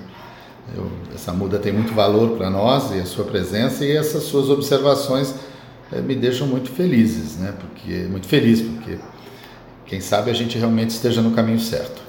eu, 0.75 0.90
essa 1.14 1.33
muda 1.33 1.59
tem 1.59 1.71
muito 1.71 1.92
valor 1.92 2.37
para 2.38 2.49
nós 2.49 2.95
e 2.95 2.99
a 2.99 3.04
sua 3.04 3.26
presença 3.26 3.85
e 3.85 3.95
essas 3.95 4.25
suas 4.25 4.49
observações 4.49 5.35
é, 5.92 6.00
me 6.00 6.14
deixam 6.14 6.47
muito 6.47 6.71
felizes, 6.71 7.37
né? 7.37 7.52
Porque 7.61 8.04
muito 8.09 8.26
feliz 8.26 8.62
porque 8.62 8.99
quem 9.85 10.00
sabe 10.00 10.30
a 10.30 10.35
gente 10.35 10.56
realmente 10.56 10.90
esteja 10.90 11.21
no 11.21 11.33
caminho 11.33 11.61
certo. 11.61 12.05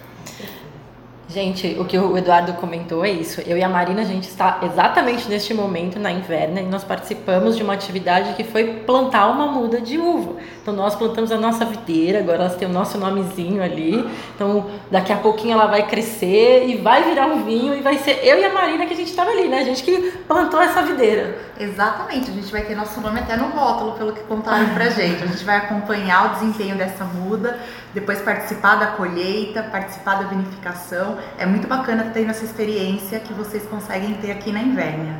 Gente, 1.29 1.75
o 1.77 1.83
que 1.83 1.97
o 1.97 2.17
Eduardo 2.17 2.53
comentou 2.53 3.03
é 3.03 3.11
isso. 3.11 3.41
Eu 3.41 3.57
e 3.57 3.63
a 3.63 3.67
Marina, 3.67 4.01
a 4.01 4.05
gente 4.05 4.29
está 4.29 4.59
exatamente 4.63 5.27
neste 5.27 5.53
momento 5.53 5.99
na 5.99 6.09
Inverna 6.09 6.61
e 6.61 6.65
nós 6.65 6.85
participamos 6.85 7.57
de 7.57 7.63
uma 7.63 7.73
atividade 7.73 8.33
que 8.35 8.45
foi 8.45 8.81
plantar 8.85 9.27
uma 9.27 9.45
muda 9.47 9.81
de 9.81 9.97
uva. 9.97 10.35
Então 10.61 10.73
nós 10.73 10.95
plantamos 10.95 11.29
a 11.29 11.37
nossa 11.37 11.65
videira, 11.65 12.19
agora 12.19 12.37
elas 12.37 12.55
têm 12.55 12.65
o 12.65 12.71
nosso 12.71 12.97
nomezinho 12.97 13.61
ali. 13.61 14.09
Então 14.35 14.67
daqui 14.89 15.11
a 15.11 15.17
pouquinho 15.17 15.53
ela 15.53 15.65
vai 15.65 15.85
crescer 15.85 16.65
e 16.65 16.77
vai 16.77 17.03
virar 17.03 17.25
um 17.25 17.43
vinho 17.43 17.75
e 17.75 17.81
vai 17.81 17.97
ser 17.97 18.21
eu 18.23 18.39
e 18.39 18.45
a 18.45 18.53
Marina 18.53 18.85
que 18.85 18.93
a 18.93 18.97
gente 18.97 19.09
estava 19.09 19.29
ali, 19.29 19.49
né? 19.49 19.59
A 19.59 19.63
gente 19.65 19.83
que 19.83 20.11
plantou 20.25 20.61
essa 20.61 20.81
videira. 20.81 21.39
Exatamente, 21.59 22.31
a 22.31 22.33
gente 22.33 22.49
vai 22.49 22.61
ter 22.61 22.75
nosso 22.75 23.01
nome 23.01 23.19
até 23.19 23.35
no 23.35 23.47
rótulo, 23.47 23.93
pelo 23.93 24.13
que 24.13 24.21
contaram 24.21 24.69
pra 24.73 24.89
gente. 24.89 25.23
A 25.23 25.27
gente 25.27 25.43
vai 25.43 25.57
acompanhar 25.57 26.27
o 26.27 26.29
desempenho 26.35 26.77
dessa 26.77 27.03
muda, 27.03 27.59
depois 27.99 28.21
participar 28.21 28.75
da 28.75 28.87
colheita, 28.91 29.63
participar 29.63 30.21
da 30.21 30.27
vinificação. 30.27 31.17
É 31.35 31.47
muito 31.47 31.67
bacana 31.67 32.11
ter 32.13 32.29
essa 32.29 32.45
experiência 32.45 33.19
que 33.19 33.33
vocês 33.33 33.63
conseguem 33.63 34.13
ter 34.15 34.29
aqui 34.29 34.51
na 34.51 34.61
Invérnia. 34.61 35.15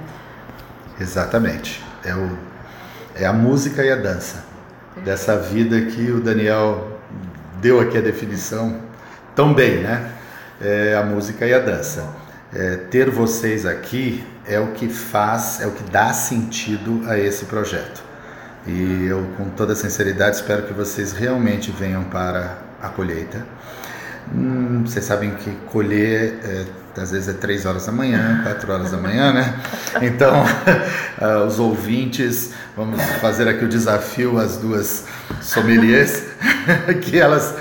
Exatamente. 1.01 1.83
É, 2.05 2.13
o, 2.13 2.37
é 3.15 3.25
a 3.25 3.33
música 3.33 3.83
e 3.83 3.91
a 3.91 3.95
dança 3.95 4.45
dessa 5.03 5.39
vida 5.39 5.81
que 5.87 6.11
o 6.11 6.19
Daniel 6.19 6.99
deu 7.59 7.79
aqui 7.79 7.97
a 7.97 8.01
definição 8.01 8.79
tão 9.35 9.55
bem, 9.55 9.81
né? 9.81 10.11
É 10.61 10.95
a 10.95 11.03
música 11.03 11.47
e 11.47 11.55
a 11.55 11.59
dança. 11.59 12.07
É, 12.53 12.75
ter 12.75 13.09
vocês 13.09 13.65
aqui 13.65 14.23
é 14.45 14.59
o 14.59 14.73
que 14.73 14.87
faz, 14.87 15.61
é 15.61 15.65
o 15.65 15.71
que 15.71 15.83
dá 15.89 16.13
sentido 16.13 17.09
a 17.09 17.17
esse 17.17 17.45
projeto. 17.45 18.03
E 18.67 19.07
eu, 19.07 19.25
com 19.35 19.49
toda 19.49 19.73
sinceridade, 19.73 20.35
espero 20.35 20.61
que 20.67 20.73
vocês 20.73 21.11
realmente 21.11 21.71
venham 21.71 22.03
para 22.03 22.66
a 22.81 22.89
colheita. 22.89 23.45
Hum, 24.33 24.83
vocês 24.85 25.05
sabem 25.05 25.31
que 25.31 25.51
colher 25.71 26.39
é, 26.43 26.65
às 27.01 27.11
vezes 27.11 27.29
é 27.29 27.33
três 27.33 27.65
horas 27.65 27.85
da 27.85 27.91
manhã, 27.91 28.41
quatro 28.43 28.71
horas 28.73 28.91
da 28.91 28.97
manhã, 28.97 29.31
né? 29.31 29.55
Então, 30.01 30.43
uh, 30.43 31.45
os 31.47 31.59
ouvintes, 31.59 32.51
vamos 32.75 33.01
fazer 33.21 33.47
aqui 33.47 33.63
o 33.63 33.69
desafio 33.69 34.37
às 34.37 34.57
duas 34.57 35.05
sommeliers, 35.41 36.23
que 37.01 37.17
elas 37.19 37.55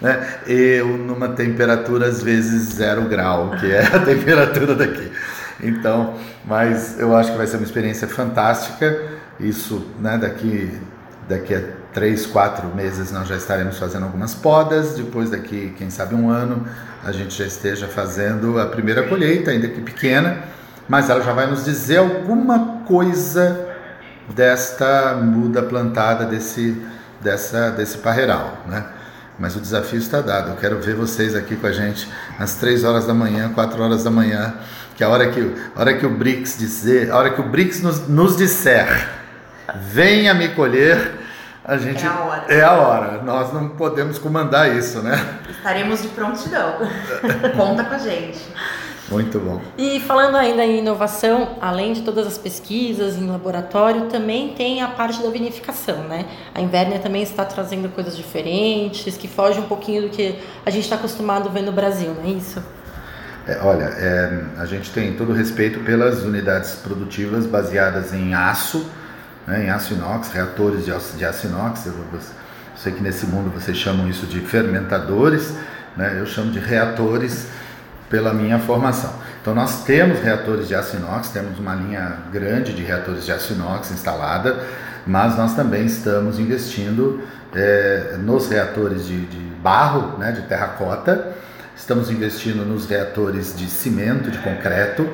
né? 0.00 0.40
Eu 0.46 0.88
numa 0.96 1.28
temperatura 1.28 2.06
às 2.06 2.22
vezes 2.22 2.74
zero 2.74 3.02
grau, 3.02 3.50
que 3.60 3.70
é 3.70 3.84
a 3.84 4.00
temperatura 4.00 4.74
daqui. 4.74 5.12
Então, 5.62 6.14
mas 6.44 6.98
eu 6.98 7.14
acho 7.14 7.32
que 7.32 7.36
vai 7.36 7.46
ser 7.46 7.58
uma 7.58 7.66
experiência 7.66 8.08
fantástica. 8.08 8.98
Isso, 9.38 9.86
né? 10.00 10.16
Daqui, 10.18 10.72
daqui 11.30 11.54
a 11.54 11.62
três, 11.94 12.26
quatro 12.26 12.68
meses 12.74 13.12
nós 13.12 13.28
já 13.28 13.36
estaremos 13.36 13.78
fazendo 13.78 14.04
algumas 14.04 14.34
podas. 14.34 14.94
Depois 14.94 15.30
daqui, 15.30 15.72
quem 15.78 15.88
sabe 15.88 16.14
um 16.14 16.28
ano, 16.28 16.66
a 17.04 17.12
gente 17.12 17.38
já 17.38 17.46
esteja 17.46 17.86
fazendo 17.86 18.58
a 18.58 18.66
primeira 18.66 19.04
colheita, 19.04 19.52
ainda 19.52 19.68
que 19.68 19.80
pequena, 19.80 20.38
mas 20.88 21.08
ela 21.08 21.22
já 21.22 21.32
vai 21.32 21.46
nos 21.46 21.64
dizer 21.64 21.98
alguma 21.98 22.82
coisa 22.86 23.68
desta 24.34 25.14
muda 25.14 25.62
plantada 25.62 26.26
desse 26.26 26.76
dessa 27.20 27.70
desse 27.70 27.98
parreiral, 27.98 28.64
né? 28.66 28.84
Mas 29.38 29.56
o 29.56 29.60
desafio 29.60 29.98
está 29.98 30.20
dado. 30.20 30.50
Eu 30.50 30.56
quero 30.56 30.78
ver 30.80 30.94
vocês 30.94 31.34
aqui 31.34 31.56
com 31.56 31.66
a 31.66 31.72
gente 31.72 32.06
às 32.38 32.56
3 32.56 32.84
horas 32.84 33.06
da 33.06 33.14
manhã, 33.14 33.50
4 33.54 33.82
horas 33.82 34.04
da 34.04 34.10
manhã, 34.10 34.54
que 34.96 35.02
a 35.02 35.08
hora 35.08 35.30
que, 35.30 35.40
a 35.74 35.80
hora 35.80 35.94
que 35.94 36.04
o 36.04 36.10
BRICS 36.10 36.58
dizer, 36.58 37.10
a 37.10 37.16
hora 37.16 37.30
que 37.30 37.40
o 37.40 37.44
BRICS 37.48 37.80
nos, 37.80 38.06
nos 38.06 38.36
disser, 38.36 39.08
venha 39.76 40.34
me 40.34 40.48
colher, 40.48 41.18
a 41.64 41.76
gente 41.76 42.04
é 42.04 42.08
a 42.08 42.20
hora. 42.20 42.44
É 42.48 42.62
a 42.62 42.72
hora. 42.72 43.22
Nós 43.22 43.52
não 43.52 43.70
podemos 43.70 44.18
comandar 44.18 44.74
isso, 44.76 45.02
né? 45.02 45.38
Estaremos 45.48 46.02
de 46.02 46.08
prontidão. 46.08 46.74
Conta 47.56 47.84
com 47.84 47.94
a 47.94 47.98
gente. 47.98 48.40
Muito 49.10 49.40
bom. 49.40 49.60
E 49.76 49.98
falando 50.00 50.36
ainda 50.36 50.64
em 50.64 50.78
inovação, 50.78 51.56
além 51.60 51.92
de 51.92 52.02
todas 52.02 52.28
as 52.28 52.38
pesquisas 52.38 53.16
em 53.16 53.26
laboratório, 53.26 54.06
também 54.06 54.54
tem 54.54 54.82
a 54.82 54.86
parte 54.86 55.20
da 55.20 55.28
vinificação, 55.28 56.04
né? 56.04 56.26
A 56.54 56.60
Invernia 56.60 57.00
também 57.00 57.22
está 57.22 57.44
trazendo 57.44 57.88
coisas 57.88 58.16
diferentes, 58.16 59.16
que 59.16 59.26
fogem 59.26 59.62
um 59.62 59.66
pouquinho 59.66 60.02
do 60.02 60.08
que 60.10 60.38
a 60.64 60.70
gente 60.70 60.84
está 60.84 60.94
acostumado 60.94 61.48
a 61.48 61.52
ver 61.52 61.62
no 61.62 61.72
Brasil, 61.72 62.14
não 62.14 62.24
é 62.24 62.34
isso? 62.34 62.62
É, 63.48 63.58
olha, 63.62 63.84
é, 63.84 64.44
a 64.58 64.64
gente 64.64 64.92
tem 64.92 65.14
todo 65.14 65.32
respeito 65.32 65.80
pelas 65.80 66.22
unidades 66.22 66.76
produtivas 66.76 67.46
baseadas 67.46 68.14
em 68.14 68.32
aço, 68.32 68.86
né, 69.46 69.64
em 69.66 69.70
aço 69.70 69.94
inox, 69.94 70.30
reatores 70.32 70.84
de 70.84 70.92
aço, 70.92 71.16
de 71.16 71.24
aço 71.24 71.46
inox. 71.46 71.86
Eu, 71.86 71.94
eu 72.12 72.20
sei 72.76 72.92
que 72.92 73.02
nesse 73.02 73.26
mundo 73.26 73.50
vocês 73.50 73.76
chamam 73.76 74.08
isso 74.08 74.26
de 74.26 74.40
fermentadores, 74.40 75.54
né, 75.96 76.16
eu 76.18 76.26
chamo 76.26 76.50
de 76.50 76.58
reatores 76.58 77.46
pela 78.08 78.34
minha 78.34 78.58
formação. 78.58 79.12
Então 79.40 79.54
nós 79.54 79.84
temos 79.84 80.20
reatores 80.20 80.68
de 80.68 80.74
aço 80.74 80.96
inox, 80.96 81.28
temos 81.28 81.58
uma 81.58 81.74
linha 81.74 82.18
grande 82.32 82.74
de 82.74 82.82
reatores 82.82 83.24
de 83.24 83.32
aço 83.32 83.52
inox 83.52 83.90
instalada, 83.90 84.60
mas 85.06 85.36
nós 85.36 85.54
também 85.54 85.86
estamos 85.86 86.38
investindo 86.38 87.22
é, 87.54 88.16
nos 88.18 88.48
reatores 88.48 89.06
de, 89.06 89.26
de 89.26 89.38
barro, 89.62 90.18
né, 90.18 90.32
de 90.32 90.42
terracota, 90.42 91.32
estamos 91.76 92.10
investindo 92.10 92.64
nos 92.64 92.86
reatores 92.86 93.56
de 93.56 93.66
cimento, 93.66 94.30
de 94.30 94.38
concreto 94.38 95.08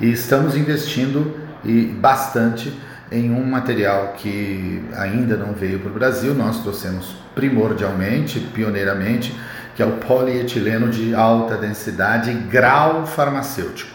e 0.00 0.10
estamos 0.10 0.56
investindo 0.56 1.34
e 1.64 1.86
bastante 1.86 2.78
em 3.14 3.30
um 3.30 3.44
material 3.44 4.14
que 4.18 4.82
ainda 4.96 5.36
não 5.36 5.52
veio 5.52 5.78
para 5.78 5.90
o 5.90 5.94
Brasil, 5.94 6.34
nós 6.34 6.60
trouxemos 6.60 7.14
primordialmente, 7.34 8.40
pioneiramente, 8.40 9.34
que 9.74 9.82
é 9.82 9.86
o 9.86 9.92
polietileno 9.98 10.88
de 10.88 11.14
alta 11.14 11.56
densidade 11.56 12.32
grau 12.32 13.06
farmacêutico, 13.06 13.90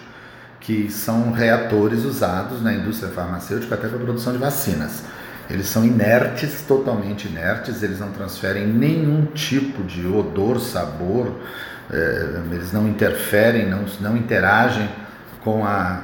que 0.59 0.89
são 0.89 1.31
reatores 1.31 2.03
usados 2.05 2.61
na 2.61 2.73
indústria 2.73 3.11
farmacêutica 3.11 3.75
até 3.75 3.87
para 3.87 3.97
a 3.97 4.01
produção 4.01 4.33
de 4.33 4.39
vacinas. 4.39 5.03
Eles 5.49 5.67
são 5.67 5.83
inertes, 5.83 6.61
totalmente 6.61 7.27
inertes, 7.27 7.81
eles 7.81 7.99
não 7.99 8.11
transferem 8.11 8.67
nenhum 8.67 9.25
tipo 9.25 9.83
de 9.83 10.05
odor, 10.05 10.59
sabor, 10.59 11.33
é, 11.91 12.41
eles 12.51 12.71
não 12.71 12.87
interferem, 12.87 13.67
não, 13.67 13.85
não 13.99 14.15
interagem 14.15 14.87
com, 15.41 15.65
a, 15.65 16.03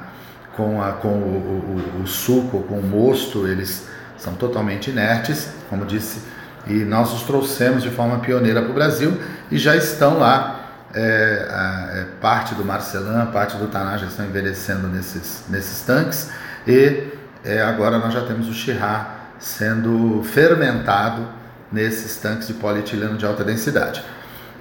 com, 0.56 0.82
a, 0.82 0.94
com 0.94 1.10
o, 1.10 2.00
o, 2.00 2.04
o 2.04 2.08
suco, 2.08 2.64
com 2.64 2.80
o 2.80 2.84
mosto, 2.84 3.48
eles 3.48 3.88
são 4.18 4.34
totalmente 4.34 4.90
inertes, 4.90 5.50
como 5.70 5.86
disse, 5.86 6.22
e 6.68 6.74
nós 6.84 7.14
os 7.14 7.24
trouxemos 7.24 7.84
de 7.84 7.90
forma 7.90 8.20
pioneira 8.20 8.62
para 8.62 8.72
o 8.72 8.74
Brasil 8.74 9.20
e 9.52 9.58
já 9.58 9.76
estão 9.76 10.18
lá. 10.18 10.62
É, 10.98 11.48
a, 11.50 11.98
é, 11.98 12.06
parte 12.22 12.56
do 12.56 12.64
Marcelan, 12.64 13.26
parte 13.26 13.58
do 13.58 13.68
Taná 13.68 13.98
já 13.98 14.06
estão 14.06 14.26
envelhecendo 14.26 14.88
nesses, 14.88 15.44
nesses 15.50 15.82
tanques 15.82 16.30
e 16.66 17.10
é, 17.44 17.62
agora 17.62 18.00
nós 18.00 18.14
já 18.14 18.22
temos 18.22 18.48
o 18.48 18.54
Chirá 18.54 19.16
sendo 19.38 20.24
fermentado 20.24 21.28
nesses 21.70 22.16
tanques 22.16 22.48
de 22.48 22.54
polietileno 22.54 23.18
de 23.18 23.26
alta 23.26 23.44
densidade. 23.44 24.02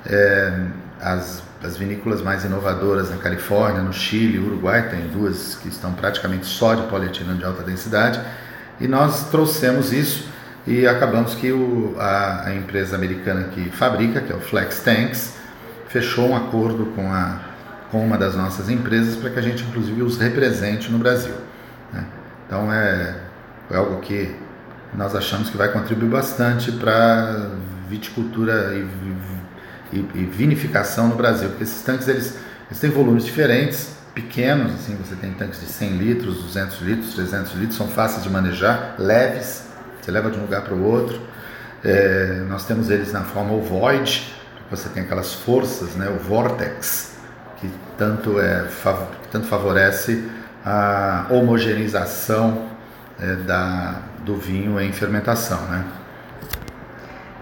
É, 0.05 0.53
as, 1.01 1.41
as 1.65 1.77
vinícolas 1.77 2.21
mais 2.21 2.45
inovadoras 2.45 3.11
na 3.11 3.17
Califórnia, 3.17 3.81
no 3.81 3.93
Chile, 3.93 4.39
Uruguai, 4.39 4.89
tem 4.91 5.09
duas 5.09 5.57
que 5.57 5.69
estão 5.69 5.93
praticamente 5.95 6.47
só 6.47 6.75
de 6.75 6.83
polietileno 6.89 7.39
de 7.39 7.45
alta 7.45 7.63
densidade, 7.63 8.21
e 8.79 8.87
nós 8.87 9.31
trouxemos 9.31 9.93
isso 9.93 10.29
e 10.67 10.87
acabamos 10.87 11.35
que 11.35 11.53
o, 11.53 11.95
a, 11.99 12.49
a, 12.49 12.55
empresa 12.55 12.97
americana 12.97 13.45
que 13.45 13.71
fabrica, 13.71 14.21
que 14.21 14.33
é 14.33 14.37
o 14.37 14.41
Flex 14.41 14.81
Tanks, 14.81 15.37
fechou 15.89 16.31
um 16.31 16.37
acordo 16.37 16.87
com, 16.87 17.13
a, 17.13 17.41
com 17.91 18.05
uma 18.05 18.19
das 18.19 18.35
nossas 18.35 18.69
empresas 18.69 19.17
para 19.17 19.31
que 19.31 19.39
a 19.39 19.43
gente 19.43 19.63
inclusive 19.63 20.03
os 20.03 20.19
represente 20.19 20.91
no 20.91 20.99
Brasil. 20.99 21.35
Né? 21.93 22.05
Então 22.47 22.73
é, 22.73 23.17
é 23.71 23.77
algo 23.77 24.01
que 24.01 24.35
nós 24.95 25.15
achamos 25.15 25.51
que 25.51 25.57
vai 25.57 25.71
contribuir 25.71 26.09
bastante 26.09 26.73
para 26.73 27.51
viticultura 27.89 28.75
e, 28.75 28.87
e, 29.95 30.19
e, 30.21 30.25
vinificação 30.25 31.09
no 31.09 31.15
Brasil, 31.15 31.49
porque 31.49 31.65
esses 31.65 31.83
tanques 31.83 32.09
eles, 32.09 32.37
eles 32.69 32.81
têm 32.81 32.91
volumes 32.91 33.25
diferentes, 33.25 33.95
pequenos, 34.15 34.75
assim, 34.75 34.97
você 34.97 35.15
tem 35.17 35.33
tanques 35.33 35.61
de 35.61 35.67
100 35.67 35.91
litros, 35.97 36.43
200 36.43 36.81
litros, 36.81 37.15
300 37.15 37.53
litros, 37.55 37.77
são 37.77 37.89
fáceis 37.89 38.23
de 38.23 38.31
manejar, 38.31 38.95
leves, 38.99 39.65
você 40.01 40.11
leva 40.11 40.31
de 40.31 40.39
um 40.39 40.43
lugar 40.43 40.63
para 40.63 40.75
o 40.75 40.85
outro. 40.85 41.21
É, 41.83 42.45
nós 42.49 42.65
temos 42.65 42.91
eles 42.91 43.13
na 43.13 43.23
forma 43.23 43.53
ovoide, 43.53 44.35
você 44.71 44.89
tem 44.89 45.03
aquelas 45.03 45.35
forças, 45.35 45.95
né, 45.97 46.09
o 46.09 46.19
vortex, 46.19 47.17
que 47.61 47.71
tanto, 47.99 48.41
é, 48.41 48.67
que 49.23 49.29
tanto 49.31 49.47
favorece 49.47 50.25
a 50.65 51.27
homogeneização 51.31 52.69
é, 53.21 53.35
da, 53.37 54.01
do 54.25 54.37
vinho 54.37 54.81
em 54.81 54.93
fermentação, 54.93 55.61
né? 55.69 55.85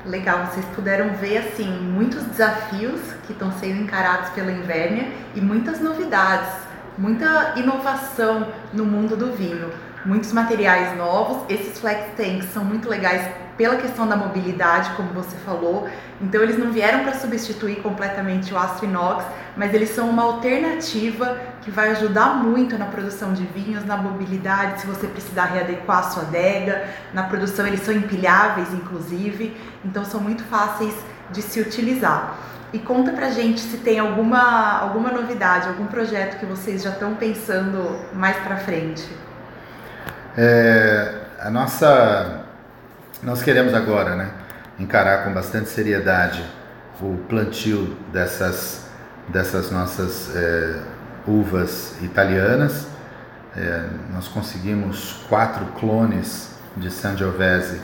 Legal, 0.04 0.46
vocês 0.46 0.66
puderam 0.74 1.14
ver 1.14 1.38
assim 1.38 1.70
muitos 1.70 2.24
desafios 2.24 3.00
que 3.24 3.32
estão 3.32 3.52
sendo 3.52 3.82
encarados 3.82 4.30
pela 4.30 4.50
Invernia 4.50 5.08
e 5.32 5.40
muitas 5.40 5.78
novidades, 5.78 6.52
muita 6.98 7.52
inovação 7.56 8.48
no 8.72 8.84
mundo 8.84 9.16
do 9.16 9.32
vinho, 9.32 9.70
muitos 10.04 10.32
materiais 10.32 10.96
novos. 10.96 11.48
Esses 11.48 11.78
flex 11.78 12.16
tanks 12.16 12.46
são 12.46 12.64
muito 12.64 12.88
legais 12.88 13.28
pela 13.62 13.76
questão 13.76 14.08
da 14.08 14.16
mobilidade, 14.16 14.90
como 14.96 15.10
você 15.10 15.36
falou. 15.36 15.88
Então 16.20 16.42
eles 16.42 16.58
não 16.58 16.72
vieram 16.72 17.04
para 17.04 17.14
substituir 17.14 17.76
completamente 17.76 18.52
o 18.52 18.58
aço 18.58 18.84
inox, 18.84 19.24
mas 19.56 19.72
eles 19.72 19.90
são 19.90 20.10
uma 20.10 20.24
alternativa 20.24 21.38
que 21.60 21.70
vai 21.70 21.90
ajudar 21.92 22.42
muito 22.42 22.76
na 22.76 22.86
produção 22.86 23.32
de 23.32 23.44
vinhos, 23.44 23.84
na 23.84 23.96
mobilidade, 23.96 24.80
se 24.80 24.86
você 24.88 25.06
precisar 25.06 25.44
readequar 25.44 25.98
a 25.98 26.02
sua 26.02 26.24
adega, 26.24 26.88
na 27.14 27.22
produção 27.22 27.64
eles 27.64 27.82
são 27.82 27.94
empilháveis 27.94 28.72
inclusive, 28.72 29.56
então 29.84 30.04
são 30.04 30.20
muito 30.20 30.42
fáceis 30.42 30.94
de 31.30 31.40
se 31.40 31.60
utilizar. 31.60 32.36
E 32.72 32.80
conta 32.80 33.12
pra 33.12 33.30
gente 33.30 33.60
se 33.60 33.76
tem 33.76 34.00
alguma, 34.00 34.80
alguma 34.80 35.12
novidade, 35.12 35.68
algum 35.68 35.86
projeto 35.86 36.40
que 36.40 36.46
vocês 36.46 36.82
já 36.82 36.90
estão 36.90 37.14
pensando 37.14 37.96
mais 38.12 38.36
para 38.38 38.56
frente. 38.56 39.08
É, 40.36 41.14
a 41.38 41.48
nossa 41.48 42.41
nós 43.22 43.40
queremos 43.40 43.72
agora 43.72 44.16
né, 44.16 44.30
encarar 44.78 45.24
com 45.24 45.32
bastante 45.32 45.68
seriedade 45.68 46.44
o 47.00 47.16
plantio 47.28 47.96
dessas, 48.12 48.86
dessas 49.28 49.70
nossas 49.70 50.34
é, 50.34 50.80
uvas 51.26 51.96
italianas. 52.00 52.86
É, 53.56 53.88
nós 54.12 54.28
conseguimos 54.28 55.24
quatro 55.28 55.64
clones 55.78 56.50
de 56.76 56.90
Sangiovese 56.90 57.80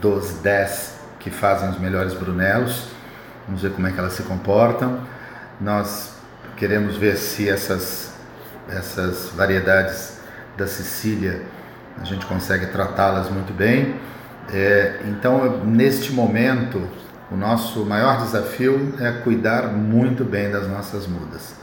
dos 0.00 0.34
dez 0.40 0.98
que 1.18 1.30
fazem 1.30 1.68
os 1.68 1.78
melhores 1.78 2.14
brunelos. 2.14 2.88
Vamos 3.46 3.62
ver 3.62 3.72
como 3.72 3.86
é 3.86 3.92
que 3.92 3.98
elas 3.98 4.12
se 4.12 4.22
comportam. 4.22 5.00
Nós 5.60 6.14
queremos 6.56 6.96
ver 6.96 7.16
se 7.16 7.48
essas, 7.48 8.12
essas 8.68 9.30
variedades 9.30 10.20
da 10.56 10.66
Sicília 10.66 11.42
a 12.00 12.04
gente 12.04 12.24
consegue 12.26 12.66
tratá-las 12.66 13.28
muito 13.28 13.52
bem. 13.52 13.98
É, 14.52 15.00
então, 15.06 15.64
neste 15.64 16.12
momento, 16.12 16.82
o 17.30 17.36
nosso 17.36 17.84
maior 17.86 18.20
desafio 18.20 18.94
é 18.98 19.12
cuidar 19.12 19.68
muito 19.68 20.24
bem 20.24 20.50
das 20.50 20.68
nossas 20.68 21.06
mudas. 21.06 21.54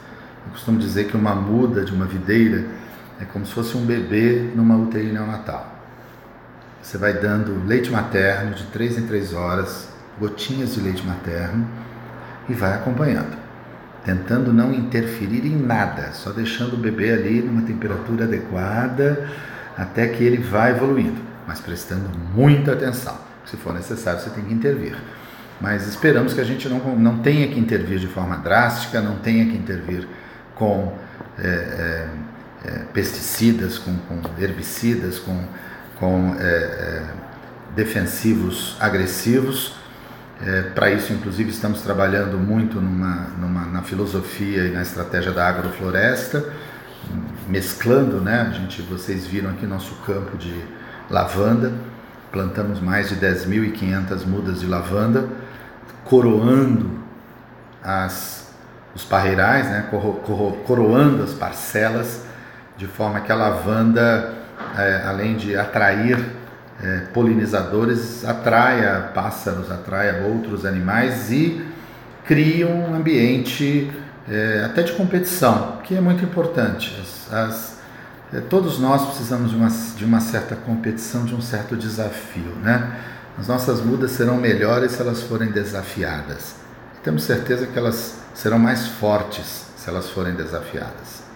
Eu 0.45 0.53
costumo 0.53 0.79
dizer 0.79 1.07
que 1.07 1.17
uma 1.17 1.35
muda 1.35 1.83
de 1.83 1.93
uma 1.93 2.05
videira 2.05 2.65
é 3.19 3.25
como 3.25 3.45
se 3.45 3.53
fosse 3.53 3.75
um 3.75 3.85
bebê 3.85 4.51
numa 4.55 4.77
UTI 4.77 5.11
neonatal. 5.11 5.75
Você 6.81 6.97
vai 6.97 7.11
dando 7.11 7.67
leite 7.67 7.91
materno 7.91 8.53
de 8.53 8.63
3 8.67 8.99
em 8.99 9.07
3 9.07 9.33
horas, 9.33 9.89
gotinhas 10.17 10.73
de 10.73 10.79
leite 10.79 11.05
materno 11.05 11.67
e 12.47 12.53
vai 12.53 12.73
acompanhando, 12.73 13.35
tentando 14.05 14.53
não 14.53 14.73
interferir 14.73 15.45
em 15.45 15.57
nada, 15.57 16.13
só 16.13 16.29
deixando 16.29 16.75
o 16.75 16.77
bebê 16.77 17.11
ali 17.11 17.41
numa 17.41 17.63
temperatura 17.63 18.23
adequada 18.23 19.27
até 19.75 20.07
que 20.07 20.23
ele 20.23 20.37
vá 20.37 20.69
evoluindo 20.69 21.26
mas 21.47 21.61
prestando 21.61 22.09
muita 22.35 22.73
atenção. 22.73 23.17
Se 23.45 23.55
for 23.55 23.73
necessário, 23.73 24.19
você 24.19 24.29
tem 24.29 24.43
que 24.43 24.53
intervir. 24.53 24.97
Mas 25.59 25.87
esperamos 25.87 26.33
que 26.33 26.41
a 26.41 26.43
gente 26.43 26.67
não, 26.67 26.95
não 26.97 27.19
tenha 27.19 27.47
que 27.47 27.59
intervir 27.59 27.97
de 27.97 28.07
forma 28.07 28.35
drástica, 28.37 29.01
não 29.01 29.17
tenha 29.19 29.45
que 29.45 29.55
intervir 29.55 30.07
com 30.53 30.93
é, 31.39 31.47
é, 31.47 32.09
é 32.65 32.71
pesticidas, 32.93 33.77
com, 33.77 33.95
com, 33.95 34.21
herbicidas, 34.39 35.17
com, 35.17 35.41
com 35.95 36.35
é, 36.37 36.43
é, 36.43 37.03
defensivos 37.75 38.75
agressivos. 38.79 39.75
Para 40.75 40.91
isso, 40.91 41.11
inclusive, 41.13 41.49
estamos 41.49 41.81
trabalhando 41.81 42.37
muito 42.37 42.79
numa, 42.79 43.27
numa, 43.39 43.65
na 43.65 43.81
filosofia 43.81 44.65
e 44.65 44.71
na 44.71 44.83
estratégia 44.83 45.31
da 45.31 45.47
agrofloresta, 45.47 46.53
mesclando, 47.47 48.21
né? 48.21 48.41
A 48.41 48.51
gente, 48.51 48.83
vocês 48.83 49.25
viram 49.25 49.49
aqui 49.49 49.65
nosso 49.65 49.95
campo 50.05 50.37
de 50.37 50.53
lavanda, 51.09 51.73
plantamos 52.31 52.79
mais 52.79 53.09
de 53.09 53.15
10.500 53.15 54.25
mudas 54.25 54.59
de 54.59 54.67
lavanda, 54.67 55.27
coroando 56.05 56.91
as, 57.83 58.53
os 58.95 59.03
parreirais, 59.03 59.67
né, 59.67 59.87
coro, 59.89 60.13
coro, 60.25 60.57
coroando 60.65 61.23
as 61.23 61.33
parcelas, 61.33 62.25
de 62.77 62.85
forma 62.85 63.21
que 63.21 63.31
a 63.31 63.35
lavanda, 63.35 64.33
é, 64.77 65.03
além 65.05 65.35
de 65.35 65.55
atrair 65.55 66.23
é, 66.81 66.99
polinizadores, 67.13 68.23
atraia 68.23 69.11
pássaros, 69.13 69.71
atraia 69.71 70.23
outros 70.27 70.65
animais 70.65 71.31
e 71.31 71.65
cria 72.25 72.67
um 72.67 72.93
ambiente 72.93 73.91
é, 74.29 74.63
até 74.65 74.83
de 74.83 74.91
competição, 74.91 75.79
que 75.83 75.95
é 75.95 76.01
muito 76.01 76.23
importante. 76.23 76.95
As, 77.01 77.33
as 77.33 77.76
todos 78.49 78.77
nós 78.79 79.05
precisamos 79.05 79.51
de 79.51 79.57
uma, 79.57 79.69
de 79.69 80.05
uma 80.05 80.19
certa 80.19 80.55
competição, 80.55 81.25
de 81.25 81.33
um 81.33 81.41
certo 81.41 81.75
desafio, 81.75 82.55
né? 82.61 82.99
As 83.39 83.47
nossas 83.47 83.81
mudas 83.81 84.11
serão 84.11 84.35
melhores 84.35 84.93
se 84.93 85.01
elas 85.01 85.21
forem 85.21 85.51
desafiadas. 85.51 86.55
Temos 87.03 87.23
certeza 87.23 87.67
que 87.67 87.77
elas 87.77 88.19
serão 88.33 88.59
mais 88.59 88.87
fortes 88.87 89.67
se 89.75 89.89
elas 89.89 90.09
forem 90.09 90.33
desafiadas. 90.33 91.27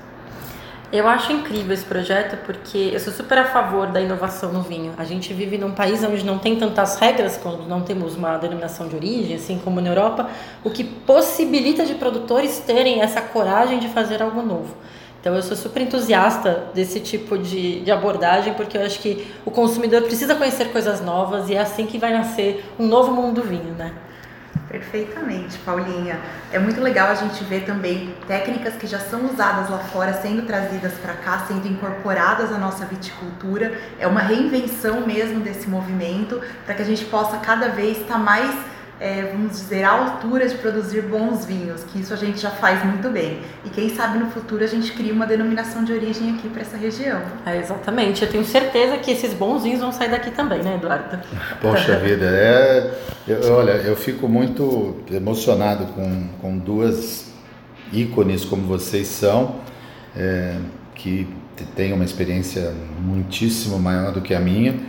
Eu 0.92 1.08
acho 1.08 1.32
incrível 1.32 1.74
esse 1.74 1.86
projeto 1.86 2.44
porque 2.46 2.90
eu 2.92 3.00
sou 3.00 3.14
super 3.14 3.38
a 3.38 3.46
favor 3.46 3.88
da 3.88 4.02
inovação 4.02 4.52
no 4.52 4.62
vinho. 4.62 4.94
A 4.98 5.06
gente 5.06 5.34
vive 5.34 5.58
num 5.58 5.72
país 5.72 6.04
onde 6.04 6.26
não 6.26 6.38
tem 6.38 6.58
tantas 6.58 6.98
regras, 6.98 7.38
quando 7.38 7.66
não 7.66 7.82
temos 7.82 8.18
uma 8.18 8.36
denominação 8.38 8.90
de 8.90 8.96
origem, 8.98 9.38
assim 9.38 9.58
como 9.64 9.80
na 9.80 9.88
Europa, 9.88 10.30
o 10.66 10.70
que 10.70 10.84
possibilita 10.84 11.86
de 11.86 11.96
produtores 11.96 12.60
terem 12.60 13.02
essa 13.02 13.22
coragem 13.22 13.80
de 13.80 13.88
fazer 13.88 14.22
algo 14.22 14.42
novo. 14.42 14.76
Então 15.22 15.36
eu 15.36 15.44
sou 15.44 15.56
super 15.56 15.84
entusiasta 15.84 16.72
desse 16.74 17.00
tipo 17.00 17.38
de, 17.38 17.82
de 17.82 17.92
abordagem 17.92 18.56
porque 18.56 18.76
eu 18.76 18.84
acho 18.84 19.00
que 19.00 19.32
o 19.46 19.52
consumidor 19.52 20.02
precisa 20.02 20.34
conhecer 20.34 20.72
coisas 20.72 21.00
novas 21.00 21.48
e 21.48 21.54
é 21.54 21.60
assim 21.60 21.86
que 21.86 22.00
vai 22.00 22.12
nascer 22.12 22.66
um 22.80 22.88
novo 22.88 23.14
mundo 23.14 23.40
do 23.40 23.48
vinho, 23.48 23.76
né? 23.76 23.94
Perfeitamente, 24.68 25.60
Paulinha. 25.60 26.18
É 26.52 26.58
muito 26.58 26.82
legal 26.82 27.10
a 27.10 27.14
gente 27.14 27.44
ver 27.44 27.66
também 27.66 28.16
técnicas 28.26 28.76
que 28.76 28.88
já 28.88 29.00
são 29.00 29.26
usadas 29.26 29.70
lá 29.70 29.78
fora 29.78 30.14
sendo 30.14 30.44
trazidas 30.48 30.94
para 30.94 31.14
cá, 31.14 31.46
sendo 31.48 31.68
incorporadas 31.68 32.52
à 32.52 32.58
nossa 32.58 32.86
viticultura. 32.86 33.78
É 34.00 34.08
uma 34.08 34.22
reinvenção 34.22 35.06
mesmo 35.06 35.42
desse 35.42 35.70
movimento 35.70 36.42
para 36.66 36.74
que 36.74 36.82
a 36.82 36.86
gente 36.86 37.06
possa 37.06 37.38
cada 37.38 37.68
vez 37.68 38.00
estar 38.00 38.18
mais 38.18 38.56
é, 39.02 39.32
vamos 39.32 39.54
dizer, 39.54 39.84
à 39.84 39.90
altura 39.90 40.48
de 40.48 40.54
produzir 40.54 41.02
bons 41.02 41.44
vinhos, 41.44 41.84
que 41.86 42.00
isso 42.00 42.14
a 42.14 42.16
gente 42.16 42.40
já 42.40 42.52
faz 42.52 42.86
muito 42.86 43.10
bem. 43.10 43.40
E 43.66 43.70
quem 43.72 43.90
sabe 43.90 44.20
no 44.20 44.28
futuro 44.28 44.64
a 44.64 44.68
gente 44.68 44.92
cria 44.92 45.12
uma 45.12 45.26
denominação 45.26 45.84
de 45.84 45.92
origem 45.92 46.36
aqui 46.36 46.48
para 46.48 46.62
essa 46.62 46.78
região. 46.78 47.20
É, 47.44 47.58
exatamente. 47.58 48.22
Eu 48.22 48.30
tenho 48.30 48.46
certeza 48.46 49.00
que 49.00 49.10
esses 49.10 49.34
bons 49.34 49.64
vinhos 49.64 49.80
vão 49.80 49.92
sair 49.92 50.12
daqui 50.12 50.30
também, 50.30 50.62
né, 50.62 50.76
Eduardo? 50.76 51.18
Poxa 51.60 51.98
vida, 51.98 52.26
é. 52.28 52.94
Eu, 53.28 53.54
olha, 53.54 53.72
eu 53.72 53.96
fico 53.96 54.30
muito 54.30 54.98
emocionado 55.10 55.88
com, 55.94 56.28
com 56.40 56.58
duas 56.60 57.34
ícones 57.92 58.46
como 58.46 58.68
vocês 58.68 59.08
são, 59.08 59.56
é, 60.16 60.58
que 60.94 61.28
têm 61.76 61.92
uma 61.92 62.06
experiência 62.06 62.72
muitíssimo 63.00 63.80
maior 63.80 64.12
do 64.12 64.22
que 64.22 64.36
a 64.36 64.40
minha 64.40 64.80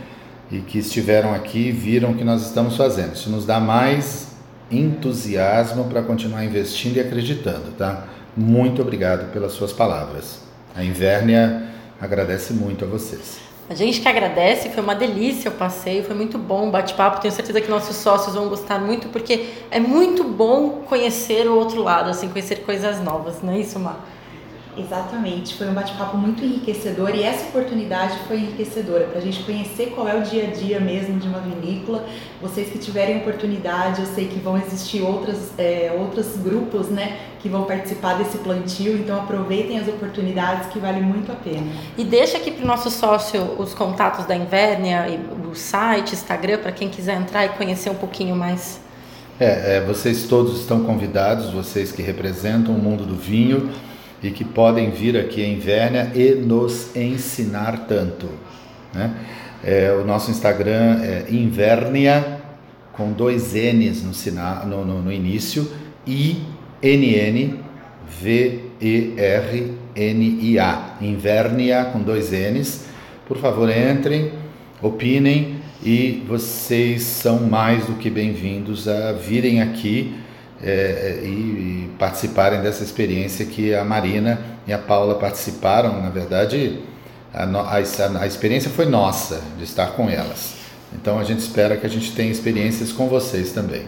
e 0.53 0.61
que 0.61 0.79
estiveram 0.79 1.33
aqui 1.33 1.69
e 1.69 1.73
viram 1.73 2.11
o 2.11 2.15
que 2.15 2.23
nós 2.23 2.43
estamos 2.43 2.77
fazendo. 2.77 3.15
Isso 3.15 3.31
nos 3.31 3.47
dá 3.47 3.59
mais 3.59 4.37
entusiasmo 4.71 5.85
para 5.85 6.03
continuar 6.03 6.45
investindo 6.45 6.99
e 6.99 7.01
acreditando, 7.01 7.73
tá? 7.73 8.05
Muito 8.37 8.83
obrigado 8.83 9.33
pelas 9.33 9.53
suas 9.53 9.73
palavras. 9.73 10.41
A 10.77 10.85
Invérnia 10.85 11.69
agradece 11.99 12.53
muito 12.53 12.85
a 12.85 12.89
vocês. 12.89 13.39
A 13.71 13.75
gente 13.75 14.01
que 14.01 14.09
agradece, 14.09 14.69
foi 14.69 14.83
uma 14.83 14.95
delícia 14.95 15.51
o 15.51 15.55
passeio, 15.55 16.05
foi 16.05 16.15
muito 16.15 16.37
bom 16.37 16.69
o 16.69 16.71
bate-papo. 16.71 17.23
Tenho 17.23 17.33
certeza 17.33 17.59
que 17.61 17.71
nossos 17.71 17.97
sócios 17.97 18.35
vão 18.35 18.49
gostar 18.49 18.79
muito, 18.79 19.09
porque 19.09 19.49
é 19.71 19.81
muito 19.81 20.23
bom 20.23 20.83
conhecer 20.87 21.47
o 21.47 21.55
outro 21.55 21.83
lado, 21.83 22.11
assim, 22.11 22.29
conhecer 22.29 22.57
coisas 22.57 23.01
novas, 23.01 23.37
não 23.43 23.55
é 23.55 23.59
isso, 23.59 23.79
Mar? 23.79 24.12
Exatamente, 24.75 25.55
foi 25.55 25.69
um 25.69 25.75
bate-papo 25.75 26.17
muito 26.17 26.43
enriquecedor 26.43 27.15
e 27.15 27.23
essa 27.23 27.45
oportunidade 27.49 28.17
foi 28.27 28.39
enriquecedora 28.39 29.05
para 29.05 29.19
a 29.19 29.21
gente 29.21 29.43
conhecer 29.43 29.93
qual 29.95 30.09
é 30.09 30.15
o 30.15 30.23
dia 30.23 30.45
a 30.45 30.51
dia 30.51 30.81
mesmo 30.81 31.19
de 31.19 31.29
uma 31.29 31.41
vinícola. 31.41 32.07
Vocês 32.41 32.71
que 32.71 32.79
tiverem 32.79 33.19
oportunidade, 33.19 34.01
eu 34.01 34.07
sei 34.07 34.29
que 34.29 34.39
vão 34.39 34.57
existir 34.57 35.03
outras, 35.03 35.53
é, 35.59 35.95
outros 35.99 36.39
grupos 36.39 36.89
né, 36.89 37.19
que 37.41 37.51
vão 37.51 37.65
participar 37.65 38.15
desse 38.15 38.39
plantio, 38.39 38.97
então 38.97 39.21
aproveitem 39.21 39.79
as 39.79 39.87
oportunidades 39.89 40.69
que 40.69 40.79
vale 40.79 41.03
muito 41.03 41.31
a 41.31 41.35
pena. 41.35 41.67
E 41.99 42.03
deixa 42.03 42.39
aqui 42.39 42.51
para 42.51 42.65
o 42.65 42.67
nosso 42.67 42.91
sócio 42.91 43.43
os 43.59 43.75
contatos 43.75 44.25
da 44.25 44.35
Invernia, 44.35 45.05
o 45.51 45.55
site, 45.55 46.15
Instagram, 46.15 46.59
para 46.59 46.73
quem 46.73 46.89
quiser 46.89 47.21
entrar 47.21 47.45
e 47.45 47.51
conhecer 47.51 47.91
um 47.91 47.97
pouquinho 47.97 48.35
mais. 48.35 48.81
É, 49.39 49.77
é, 49.77 49.81
vocês 49.83 50.23
todos 50.23 50.61
estão 50.61 50.83
convidados, 50.85 51.51
vocês 51.51 51.93
que 51.93 52.01
representam 52.01 52.75
o 52.75 52.79
mundo 52.79 53.05
do 53.05 53.17
vinho 53.17 53.71
e 54.23 54.31
que 54.31 54.45
podem 54.45 54.91
vir 54.91 55.17
aqui 55.17 55.43
em 55.43 55.59
Vérnia 55.59 56.13
e 56.15 56.35
nos 56.35 56.95
ensinar 56.95 57.87
tanto. 57.89 58.29
Né? 58.95 59.15
É, 59.65 59.93
o 60.01 60.05
nosso 60.05 60.31
Instagram 60.31 61.01
é 61.03 61.27
Invernia, 61.31 62.41
com 62.93 63.13
dois 63.13 63.55
N's 63.55 64.03
no, 64.03 64.15
sina, 64.15 64.65
no, 64.65 64.85
no, 64.85 65.03
no 65.03 65.11
início, 65.13 65.67
I-N-N-V-E-R-N-I-A. 66.07 66.43
Invernia, 71.01 71.85
com 71.87 72.01
dois 72.01 72.31
N's. 72.31 72.85
Por 73.27 73.39
favor, 73.39 73.69
entrem, 73.71 74.31
opinem 74.81 75.57
e 75.85 76.23
vocês 76.29 77.03
são 77.03 77.41
mais 77.41 77.87
do 77.87 77.95
que 77.95 78.09
bem-vindos 78.09 78.87
a 78.87 79.13
virem 79.13 79.61
aqui 79.63 80.15
é, 80.63 81.21
e, 81.23 81.27
e, 81.27 81.91
participarem 81.99 82.61
dessa 82.61 82.83
experiência 82.85 83.45
que 83.45 83.75
a 83.75 83.85
Marina 83.85 84.41
e 84.67 84.73
a 84.73 84.79
Paula 84.79 85.17
participaram. 85.17 86.01
Na 86.01 86.11
verdade, 86.11 86.81
a, 87.35 87.45
a, 87.45 88.21
a 88.21 88.27
experiência 88.27 88.71
foi 88.71 88.87
nossa 88.87 89.43
de 89.59 89.65
estar 89.65 89.89
com 89.93 90.09
elas. 90.09 90.55
Então 90.95 91.19
a 91.19 91.25
gente 91.25 91.41
espera 91.41 91.77
que 91.77 91.87
a 91.87 91.89
gente 91.89 92.13
tenha 92.13 92.31
experiências 92.31 92.93
com 92.93 93.09
vocês 93.09 93.53
também. 93.53 93.87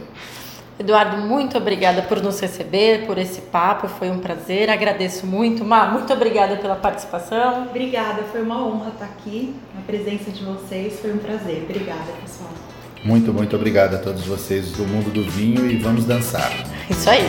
Eduardo, 0.77 1.19
muito 1.19 1.57
obrigada 1.57 2.03
por 2.03 2.21
nos 2.21 2.41
receber, 2.41 3.07
por 3.07 3.17
esse 3.17 3.41
papo, 3.43 3.87
foi 3.87 4.11
um 4.11 4.19
prazer, 4.19 4.69
agradeço 4.69 5.25
muito. 5.25 5.65
Má, 5.65 5.87
muito 5.87 6.13
obrigada 6.13 6.57
pela 6.57 6.75
participação. 6.75 7.69
Obrigada, 7.69 8.25
foi 8.25 8.43
uma 8.43 8.67
honra 8.67 8.89
estar 8.89 9.05
aqui, 9.05 9.55
a 9.79 9.83
presença 9.83 10.33
de 10.33 10.43
vocês, 10.43 10.99
foi 10.99 11.13
um 11.13 11.19
prazer. 11.19 11.63
Obrigada, 11.63 12.11
pessoal. 12.21 12.51
Muito, 13.05 13.35
muito 13.35 13.55
obrigado 13.55 13.95
a 13.95 13.99
todos 13.99 14.25
vocês 14.25 14.71
do 14.73 14.85
mundo 14.85 15.11
do 15.11 15.23
vinho 15.31 15.71
e 15.71 15.77
vamos 15.77 16.07
dançar. 16.07 16.51
Isso 16.89 17.11
aí. 17.11 17.21